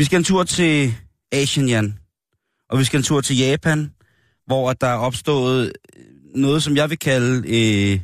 [0.00, 0.94] Vi skal en tur til
[1.32, 1.98] Asien, Jan.
[2.70, 3.94] Og vi skal en tur til Japan,
[4.46, 5.72] hvor der er opstået
[6.34, 8.00] noget, som jeg vil kalde øh,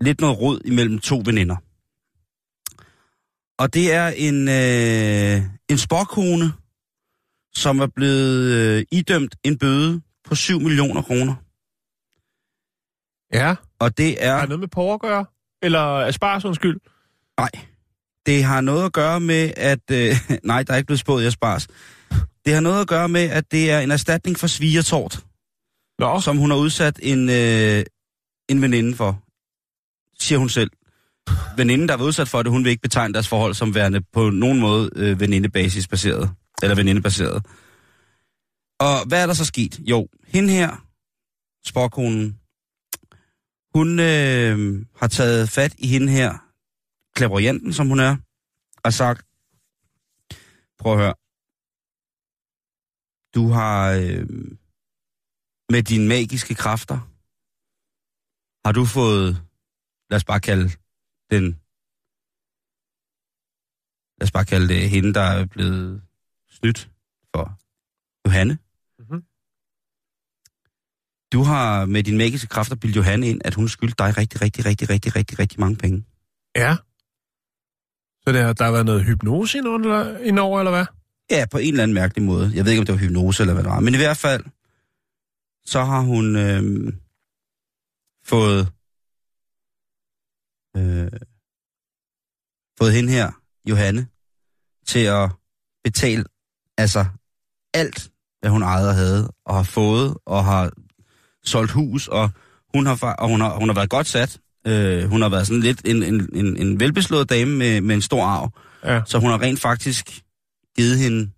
[0.00, 1.56] lidt noget rod imellem to veninder.
[3.58, 6.52] Og det er en, øh, en sporkone,
[7.54, 11.34] som er blevet øh, idømt en bøde på 7 millioner kroner.
[13.32, 13.54] Ja.
[13.78, 14.40] Og det Har er...
[14.40, 15.26] det noget med porre at gøre?
[15.62, 16.80] Eller Aspars undskyld?
[17.38, 17.50] Nej.
[18.28, 19.90] Det har noget at gøre med, at...
[19.92, 21.66] Øh, nej, der er ikke blevet spået i Aspars.
[22.44, 25.24] Det har noget at gøre med, at det er en erstatning for svigertort,
[25.98, 27.84] Nå, som hun har udsat en, øh,
[28.48, 29.22] en veninde for,
[30.20, 30.70] siger hun selv.
[31.56, 34.30] Veninden, der var udsat for det, hun vil ikke betegne deres forhold som værende på
[34.30, 36.30] nogen måde øh, venindebasisbaseret.
[36.62, 37.46] Eller venindebaseret.
[38.80, 39.80] Og hvad er der så sket?
[39.80, 40.86] Jo, hende her,
[41.66, 42.38] sporkonen,
[43.74, 46.47] hun øh, har taget fat i hende her,
[47.18, 48.16] klaverjanten, som hun er,
[48.84, 49.20] og sagt,
[50.78, 51.14] prøv at høre,
[53.36, 54.26] du har øh,
[55.72, 56.98] med dine magiske kræfter,
[58.64, 59.28] har du fået,
[60.10, 60.68] lad os bare kalde
[61.32, 61.44] den,
[64.18, 66.02] lad os bare kalde det hende, der er blevet
[66.56, 66.90] snydt
[67.32, 67.44] for
[68.24, 68.54] Johanne.
[68.98, 69.20] Mhm.
[71.32, 74.66] Du har med dine magiske kræfter bildet Johanne ind, at hun skyldte dig rigtig, rigtig,
[74.66, 76.04] rigtig, rigtig, rigtig, rigtig mange penge.
[76.56, 76.76] ja.
[78.28, 80.86] Så der, der har været noget hypnose indover, indover eller hvad?
[81.30, 82.52] Ja, på en eller anden mærkelig måde.
[82.54, 83.80] Jeg ved ikke, om det var hypnose eller hvad det var.
[83.80, 84.44] Men i hvert fald,
[85.64, 86.92] så har hun øh,
[88.24, 88.60] fået,
[90.76, 91.20] øh,
[92.78, 93.30] fået hende her,
[93.68, 94.08] Johanne,
[94.86, 95.30] til at
[95.84, 96.24] betale
[96.78, 97.06] altså
[97.74, 98.10] alt,
[98.40, 100.70] hvad hun ejede og havde, og har fået, og har
[101.44, 102.30] solgt hus, og
[102.74, 104.40] hun har, og hun har, hun har været godt sat.
[104.68, 108.02] Øh, hun har været sådan lidt en, en, en, en velbeslået dame med, med en
[108.02, 108.52] stor arv.
[108.84, 109.00] Ja.
[109.06, 110.20] Så hun har rent faktisk
[110.76, 111.30] givet hende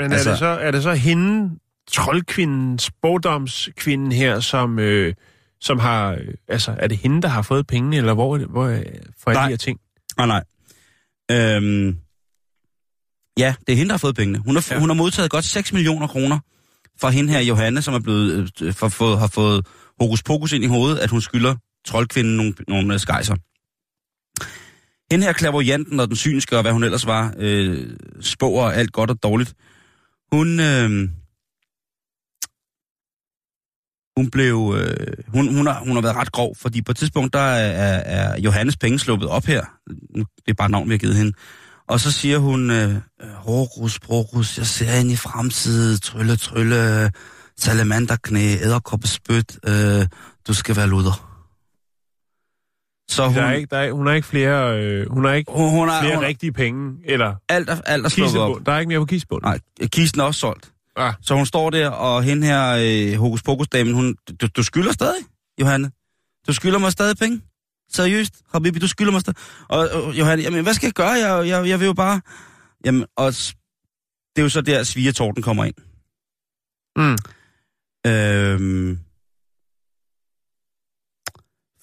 [0.00, 1.58] Men Altså- altså, er, det så, er det så hende,
[1.90, 5.14] troldkvinden, spådomskvinden her, som, øh,
[5.60, 6.12] som har...
[6.12, 8.82] Øh, altså, er det hende, der har fået pengene, eller hvor, hvor øh,
[9.18, 9.44] får Nej.
[9.44, 9.80] de her ting?
[10.16, 10.44] Nej, nej.
[11.30, 11.96] Øhm,
[13.38, 14.38] ja, det er hende, der har fået pengene.
[14.38, 14.74] Hun har, ja.
[14.74, 14.80] Ja.
[14.80, 16.38] hun har modtaget godt 6 millioner kroner
[17.00, 19.66] fra hende her, Johanne, som er blevet, øh, for, for, har fået
[20.00, 21.56] hokus pokus ind i hovedet, at hun skylder
[21.86, 23.36] troldkvinden nogle, nogle skejser.
[25.10, 29.10] Den her, klaverjanten og den synske, og hvad hun ellers var, øh, spår alt godt
[29.10, 29.54] og dårligt,
[30.32, 31.08] hun, øh,
[34.16, 37.32] hun blev, øh, hun, hun, har, hun har været ret grov, fordi på et tidspunkt,
[37.32, 39.64] der er, er, Johannes penge sluppet op her.
[40.14, 41.32] Det er bare navn, vi har givet hende.
[41.88, 42.94] Og så siger hun, øh,
[43.34, 47.10] Horus, Horus, jeg ser ind i fremtiden, trylle, trylle,
[47.58, 50.06] salamanderknæ, æderkoppespyt, øh,
[50.48, 51.25] du skal være luder.
[53.08, 55.52] Så hun, Der er ikke, der er, hun har ikke flere, øh, hun har ikke
[55.52, 58.66] hun, hun, har, flere hun, rigtige penge, eller alt, er, alt er sluppet op.
[58.66, 59.48] Der er ikke mere på kistebunden.
[59.48, 60.72] Nej, kisten er også solgt.
[60.96, 62.76] Ah, Så hun står der, og hende her,
[63.12, 65.24] øh, hokus pokus damen, hun, du, du skylder stadig,
[65.60, 65.90] Johanne.
[66.48, 67.40] Du skylder mig stadig penge.
[67.92, 69.38] Seriøst, Habibi, du skylder mig stadig.
[69.68, 71.10] Og, og Johanne, jamen, hvad skal jeg gøre?
[71.10, 72.20] Jeg, jeg, jeg vil jo bare...
[72.84, 73.54] Jamen, og det
[74.36, 75.74] er jo så der, svigertorten kommer ind.
[76.96, 77.16] mm.
[78.06, 78.98] Øhm,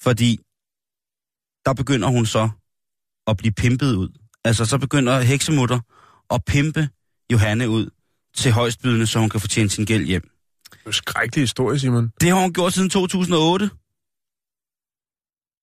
[0.02, 0.40] fordi
[1.66, 2.50] der begynder hun så
[3.28, 4.10] at blive pimpet ud.
[4.46, 5.80] Altså, så begynder heksemutter
[6.30, 6.90] at pimpe
[7.32, 7.90] Johanne ud
[8.36, 10.22] til højstbydende, så hun kan fortjene sin gæld hjem.
[10.72, 12.12] Det er en skrækkelig historie, Simon.
[12.22, 13.70] Det har hun gjort siden 2008.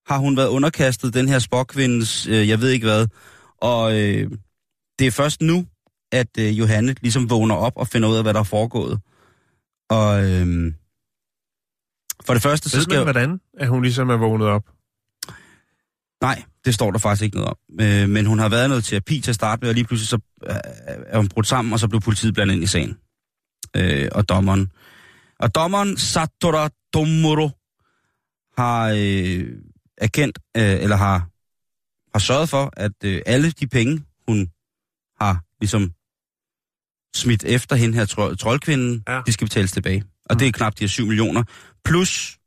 [0.07, 3.07] Har hun været underkastet den her spokkvindes, øh, jeg ved ikke hvad.
[3.61, 4.31] Og øh,
[4.99, 5.67] det er først nu,
[6.13, 9.01] at øh, Johanne ligesom vågner op og finder ud af, hvad der er foregået.
[9.91, 10.73] Og øh,
[12.25, 12.95] for det første, så Ved skal...
[12.95, 14.63] man, hvordan at hun ligesom er vågnet op?
[16.23, 17.81] Nej, det står der faktisk ikke noget om.
[17.81, 20.19] Øh, men hun har været noget terapi til at starte med, og lige pludselig så
[20.47, 20.57] øh,
[21.07, 22.99] er hun brudt sammen, og så blev politiet blandet ind i sagen.
[23.77, 24.73] Øh, og dommeren.
[25.39, 27.51] Og dommeren Satora Tomoro
[28.59, 29.49] har øh,
[29.99, 31.29] erkendt, øh, eller har,
[32.13, 34.51] har sørget for, at øh, alle de penge, hun
[35.21, 35.93] har ligesom
[37.15, 39.21] smidt efter hende her tro- troldkvinden, ja.
[39.27, 40.05] De skal betales tilbage.
[40.25, 41.43] Og det er knap de her 7 millioner.
[41.85, 42.39] Plus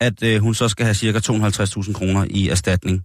[0.00, 3.04] at øh, hun så skal have cirka 250.000 kroner i erstatning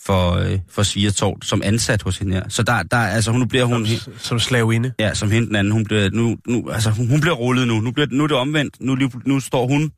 [0.00, 2.48] for, øh, for svigertort som ansat hos hende her.
[2.48, 3.86] Så der, der altså, nu bliver hun...
[3.86, 4.92] Som, som slavinde.
[4.98, 5.72] Ja, som hende den anden.
[5.72, 7.80] Hun bliver, nu, nu, altså, hun, hun bliver rullet nu.
[7.80, 8.80] Nu, bliver, nu er det omvendt.
[8.80, 9.92] Nu, nu står hun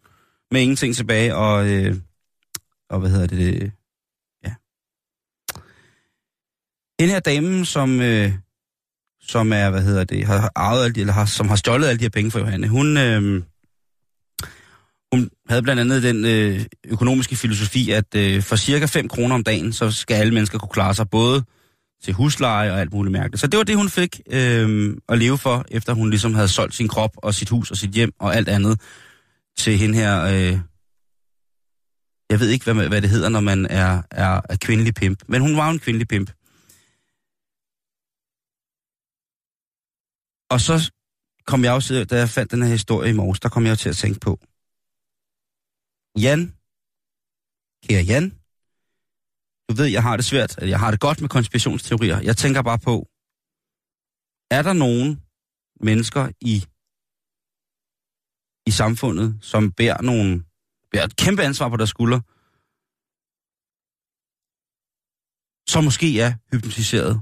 [0.50, 1.96] med ingenting tilbage, og, øh,
[2.90, 3.38] og hvad hedder det?
[3.38, 3.72] det
[4.44, 4.52] ja.
[7.00, 8.32] Den her dame, som, øh,
[9.20, 11.98] som er, hvad hedder det, har arvet alle de, eller har, som har stjålet alle
[11.98, 13.42] de her penge fra Johanne, hun, øh,
[15.12, 19.44] hun havde blandt andet den øh, økonomiske filosofi, at øh, for cirka 5 kroner om
[19.44, 21.44] dagen, så skal alle mennesker kunne klare sig både
[22.02, 23.40] til husleje og alt muligt mærkeligt.
[23.40, 26.74] Så det var det, hun fik øh, at leve for, efter hun ligesom havde solgt
[26.74, 28.80] sin krop og sit hus og sit hjem og alt andet
[29.58, 30.24] til hende her...
[30.24, 30.58] Øh,
[32.30, 35.22] jeg ved ikke, hvad, hvad det hedder, når man er, er, er kvindelig pimp.
[35.28, 36.30] Men hun var en kvindelig pimp.
[40.50, 40.90] Og så
[41.46, 43.88] kom jeg også, da jeg fandt den her historie i morges, der kom jeg til
[43.88, 44.40] at tænke på,
[46.18, 46.40] Jan,
[47.84, 48.26] kære Jan,
[49.68, 52.18] du ved, jeg har det svært, jeg har det godt med konspirationsteorier.
[52.20, 52.94] Jeg tænker bare på,
[54.56, 55.08] er der nogen
[55.80, 56.54] mennesker i,
[58.66, 60.44] i samfundet, som bærer, nogle,
[60.90, 62.20] bærer et kæmpe ansvar på deres skuldre,
[65.72, 67.14] som måske er hypnotiseret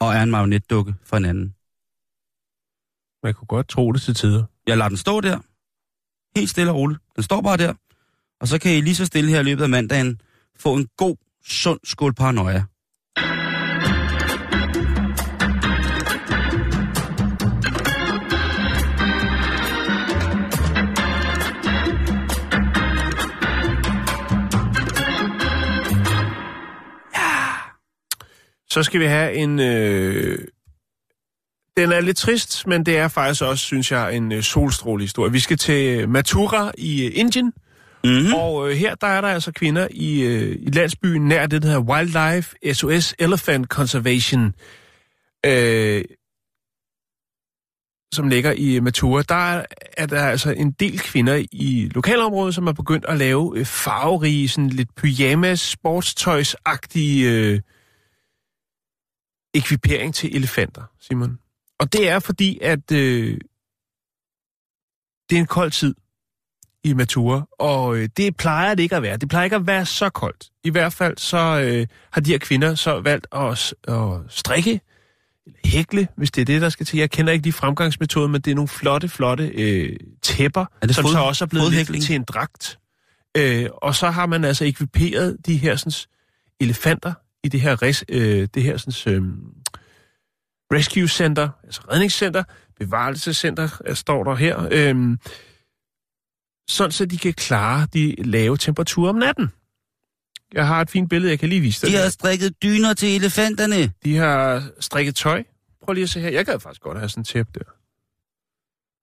[0.00, 1.48] og er en marionetdukke for en anden?
[3.24, 4.44] Man kunne godt tro det til tider.
[4.66, 5.38] Jeg lader den stå der.
[6.38, 7.03] Helt stille og roligt.
[7.16, 7.74] Den står bare der.
[8.40, 10.20] Og så kan I lige så stille her i løbet af mandagen
[10.58, 12.64] få en god, sund skål paranoia.
[28.74, 29.60] Så skal vi have en...
[29.60, 30.38] Øh...
[31.76, 35.32] Den er lidt trist, men det er faktisk også, synes jeg, en øh, solstråle historie.
[35.32, 37.52] Vi skal til Mathura i øh, Indien,
[38.04, 38.34] Mm-hmm.
[38.34, 41.68] og øh, her der er der altså kvinder i, øh, i landsbyen nær det, der
[41.68, 44.54] hedder Wildlife SOS Elephant Conservation,
[45.46, 46.04] øh,
[48.14, 49.22] som ligger i Mathura.
[49.22, 49.64] Der er,
[49.96, 54.48] er der altså en del kvinder i lokalområdet, som er begyndt at lave øh, farverige,
[54.48, 57.60] sådan lidt pyjamas, sportstøjsagtige øh,
[59.54, 61.38] ekvipering til elefanter, Simon.
[61.80, 63.38] Og det er fordi, at øh,
[65.30, 65.94] det er en kold tid
[66.84, 69.16] i Mature, og øh, det plejer det ikke at være.
[69.16, 70.50] Det plejer ikke at være så koldt.
[70.64, 74.80] I hvert fald så øh, har de her kvinder så valgt at, at strikke,
[75.46, 76.98] eller hækle, hvis det er det, der skal til.
[76.98, 80.96] Jeg kender ikke de fremgangsmetoder, men det er nogle flotte, flotte øh, tæpper, Er det
[80.96, 82.04] som fod- så også er blevet fodhækling?
[82.04, 82.78] til en dragt.
[83.36, 85.92] Øh, og så har man altså ekviperet de her sådan,
[86.60, 87.12] elefanter
[87.44, 89.32] i det her, res, øh, det her sådan, øh,
[90.72, 92.44] rescue center, altså redningscenter,
[92.78, 95.18] bevarelsescenter, øh, står der her, øh,
[96.68, 99.52] sådan så de kan klare de lave temperaturer om natten.
[100.52, 102.00] Jeg har et fint billede, jeg kan lige vise De dig.
[102.02, 103.92] har strikket dyner til elefanterne.
[104.04, 105.44] De har strikket tøj.
[105.82, 106.28] Prøv lige at se her.
[106.30, 107.64] Jeg gad faktisk godt have sådan en tæppe der.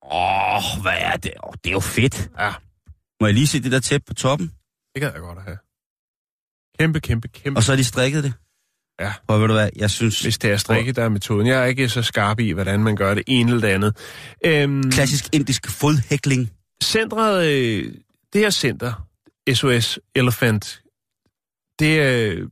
[0.04, 1.34] Åh, oh, hvad er det?
[1.44, 2.30] Oh, det er jo fedt.
[2.40, 2.54] Ja.
[3.22, 4.48] Må jeg lige se det der tæppe på toppen?
[4.96, 5.58] Det gad jeg godt at have.
[6.80, 7.58] Kæmpe, kæmpe, kæmpe.
[7.60, 8.34] Og så har de strikket det.
[9.02, 9.14] Ja.
[9.28, 10.22] Og ved du hvad, jeg synes...
[10.22, 11.48] Hvis det er strikket, der er metoden.
[11.48, 13.98] Jeg er ikke så skarp i, hvordan man gør det ene eller det andet.
[14.46, 16.52] Øhm, Klassisk indisk fodhækling.
[16.84, 17.94] centret, øh,
[18.34, 19.08] det her center,
[19.54, 20.82] SOS Elephant,
[21.80, 22.48] det øh,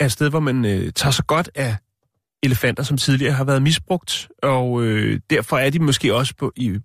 [0.00, 1.76] er et sted, hvor man øh, tager sig godt af
[2.42, 6.78] elefanter, som tidligere har været misbrugt, og øh, derfor er de måske også på, i,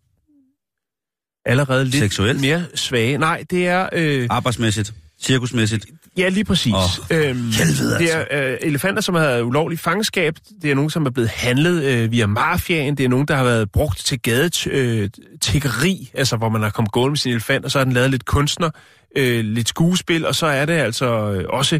[1.45, 2.41] allerede lidt Seksuelt?
[2.41, 3.17] mere svage.
[3.17, 3.89] Nej, det er...
[3.93, 4.93] Øh, Arbejdsmæssigt.
[5.25, 5.85] Cirkusmæssigt.
[6.17, 6.73] Ja, lige præcis.
[6.73, 10.35] Åh, øhm, helvede, det er øh, elefanter, som har været ulovlig fangenskab.
[10.61, 12.97] Det er nogen, som er blevet handlet øh, via mafiaen.
[12.97, 17.11] Det er nogen, der har været brugt til gadetiggeri, altså hvor man har kommet gående
[17.11, 18.69] med sin elefant, og så har den lavet lidt kunstner,
[19.17, 21.79] øh, lidt skuespil, og så er det altså øh, også...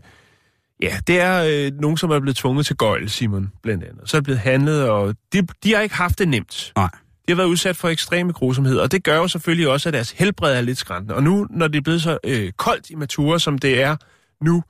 [0.82, 4.10] Ja, det er øh, nogen, som er blevet tvunget til gøjl, Simon, blandt andet.
[4.10, 6.72] Så er det blevet handlet, og de, de har ikke haft det nemt.
[6.76, 6.90] Nej.
[7.28, 10.12] De har været udsat for ekstreme grusomheder, og det gør jo selvfølgelig også, at deres
[10.12, 11.16] helbred er lidt skræntende.
[11.16, 13.96] Og nu, når det er blevet så øh, koldt i Mature, som det er
[14.42, 14.64] nu,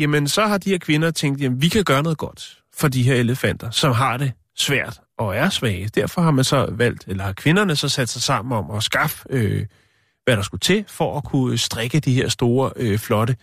[0.00, 3.02] jamen så har de her kvinder tænkt, jamen vi kan gøre noget godt for de
[3.02, 5.88] her elefanter, som har det svært og er svage.
[5.88, 9.26] Derfor har man så valgt, eller har kvinderne så sat sig sammen om at skaffe,
[9.30, 9.66] øh,
[10.24, 13.36] hvad der skulle til, for at kunne strikke de her store, øh, flotte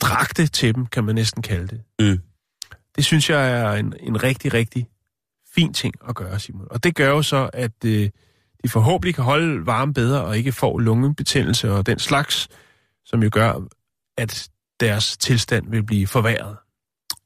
[0.00, 1.80] dragte til dem, kan man næsten kalde det.
[2.00, 2.20] Mm.
[2.96, 4.86] Det synes jeg er en, en rigtig, rigtig
[5.54, 6.66] fin ting at gøre, Simon.
[6.70, 8.08] Og det gør jo så, at øh,
[8.64, 12.48] de forhåbentlig kan holde varme bedre og ikke får lungebetændelse og den slags,
[13.04, 13.60] som jo gør,
[14.18, 14.48] at
[14.80, 16.56] deres tilstand vil blive forværret.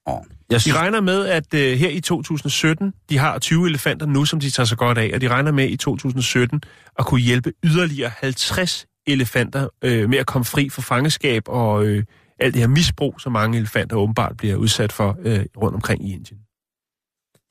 [0.07, 0.19] Oh.
[0.51, 4.25] Jeg De synes, regner med, at øh, her i 2017, de har 20 elefanter nu,
[4.25, 6.63] som de tager sig godt af, og de regner med i 2017
[6.99, 12.05] at kunne hjælpe yderligere 50 elefanter øh, med at komme fri for fangeskab og øh,
[12.39, 16.13] alt det her misbrug, som mange elefanter åbenbart bliver udsat for øh, rundt omkring i
[16.13, 16.39] Indien.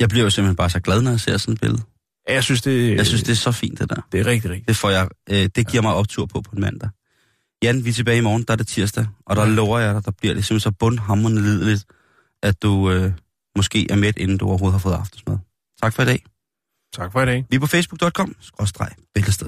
[0.04, 1.82] Jeg bliver jo simpelthen bare så glad, når jeg ser sådan et billede.
[2.30, 3.96] Jeg synes, det, Jeg synes, det er så fint, det der.
[4.12, 4.68] det er rigtig, rigtig.
[4.68, 6.90] Det, får jeg, øh, det giver mig optur på på en mandag.
[7.64, 9.50] Jan, vi er tilbage i morgen, der er det tirsdag, og der Ja.
[9.50, 11.86] lover jeg dig, der bliver det simpelthen så bundhammerende lideligt,
[12.44, 13.12] at du øh,
[13.58, 15.38] måske er med, inden du overhovedet har fået aftensmad.
[15.84, 16.24] Tak for i dag.
[16.94, 17.46] Tak for i dag.
[17.50, 19.48] Vi er på facebook.com, skråstreg, bæltested.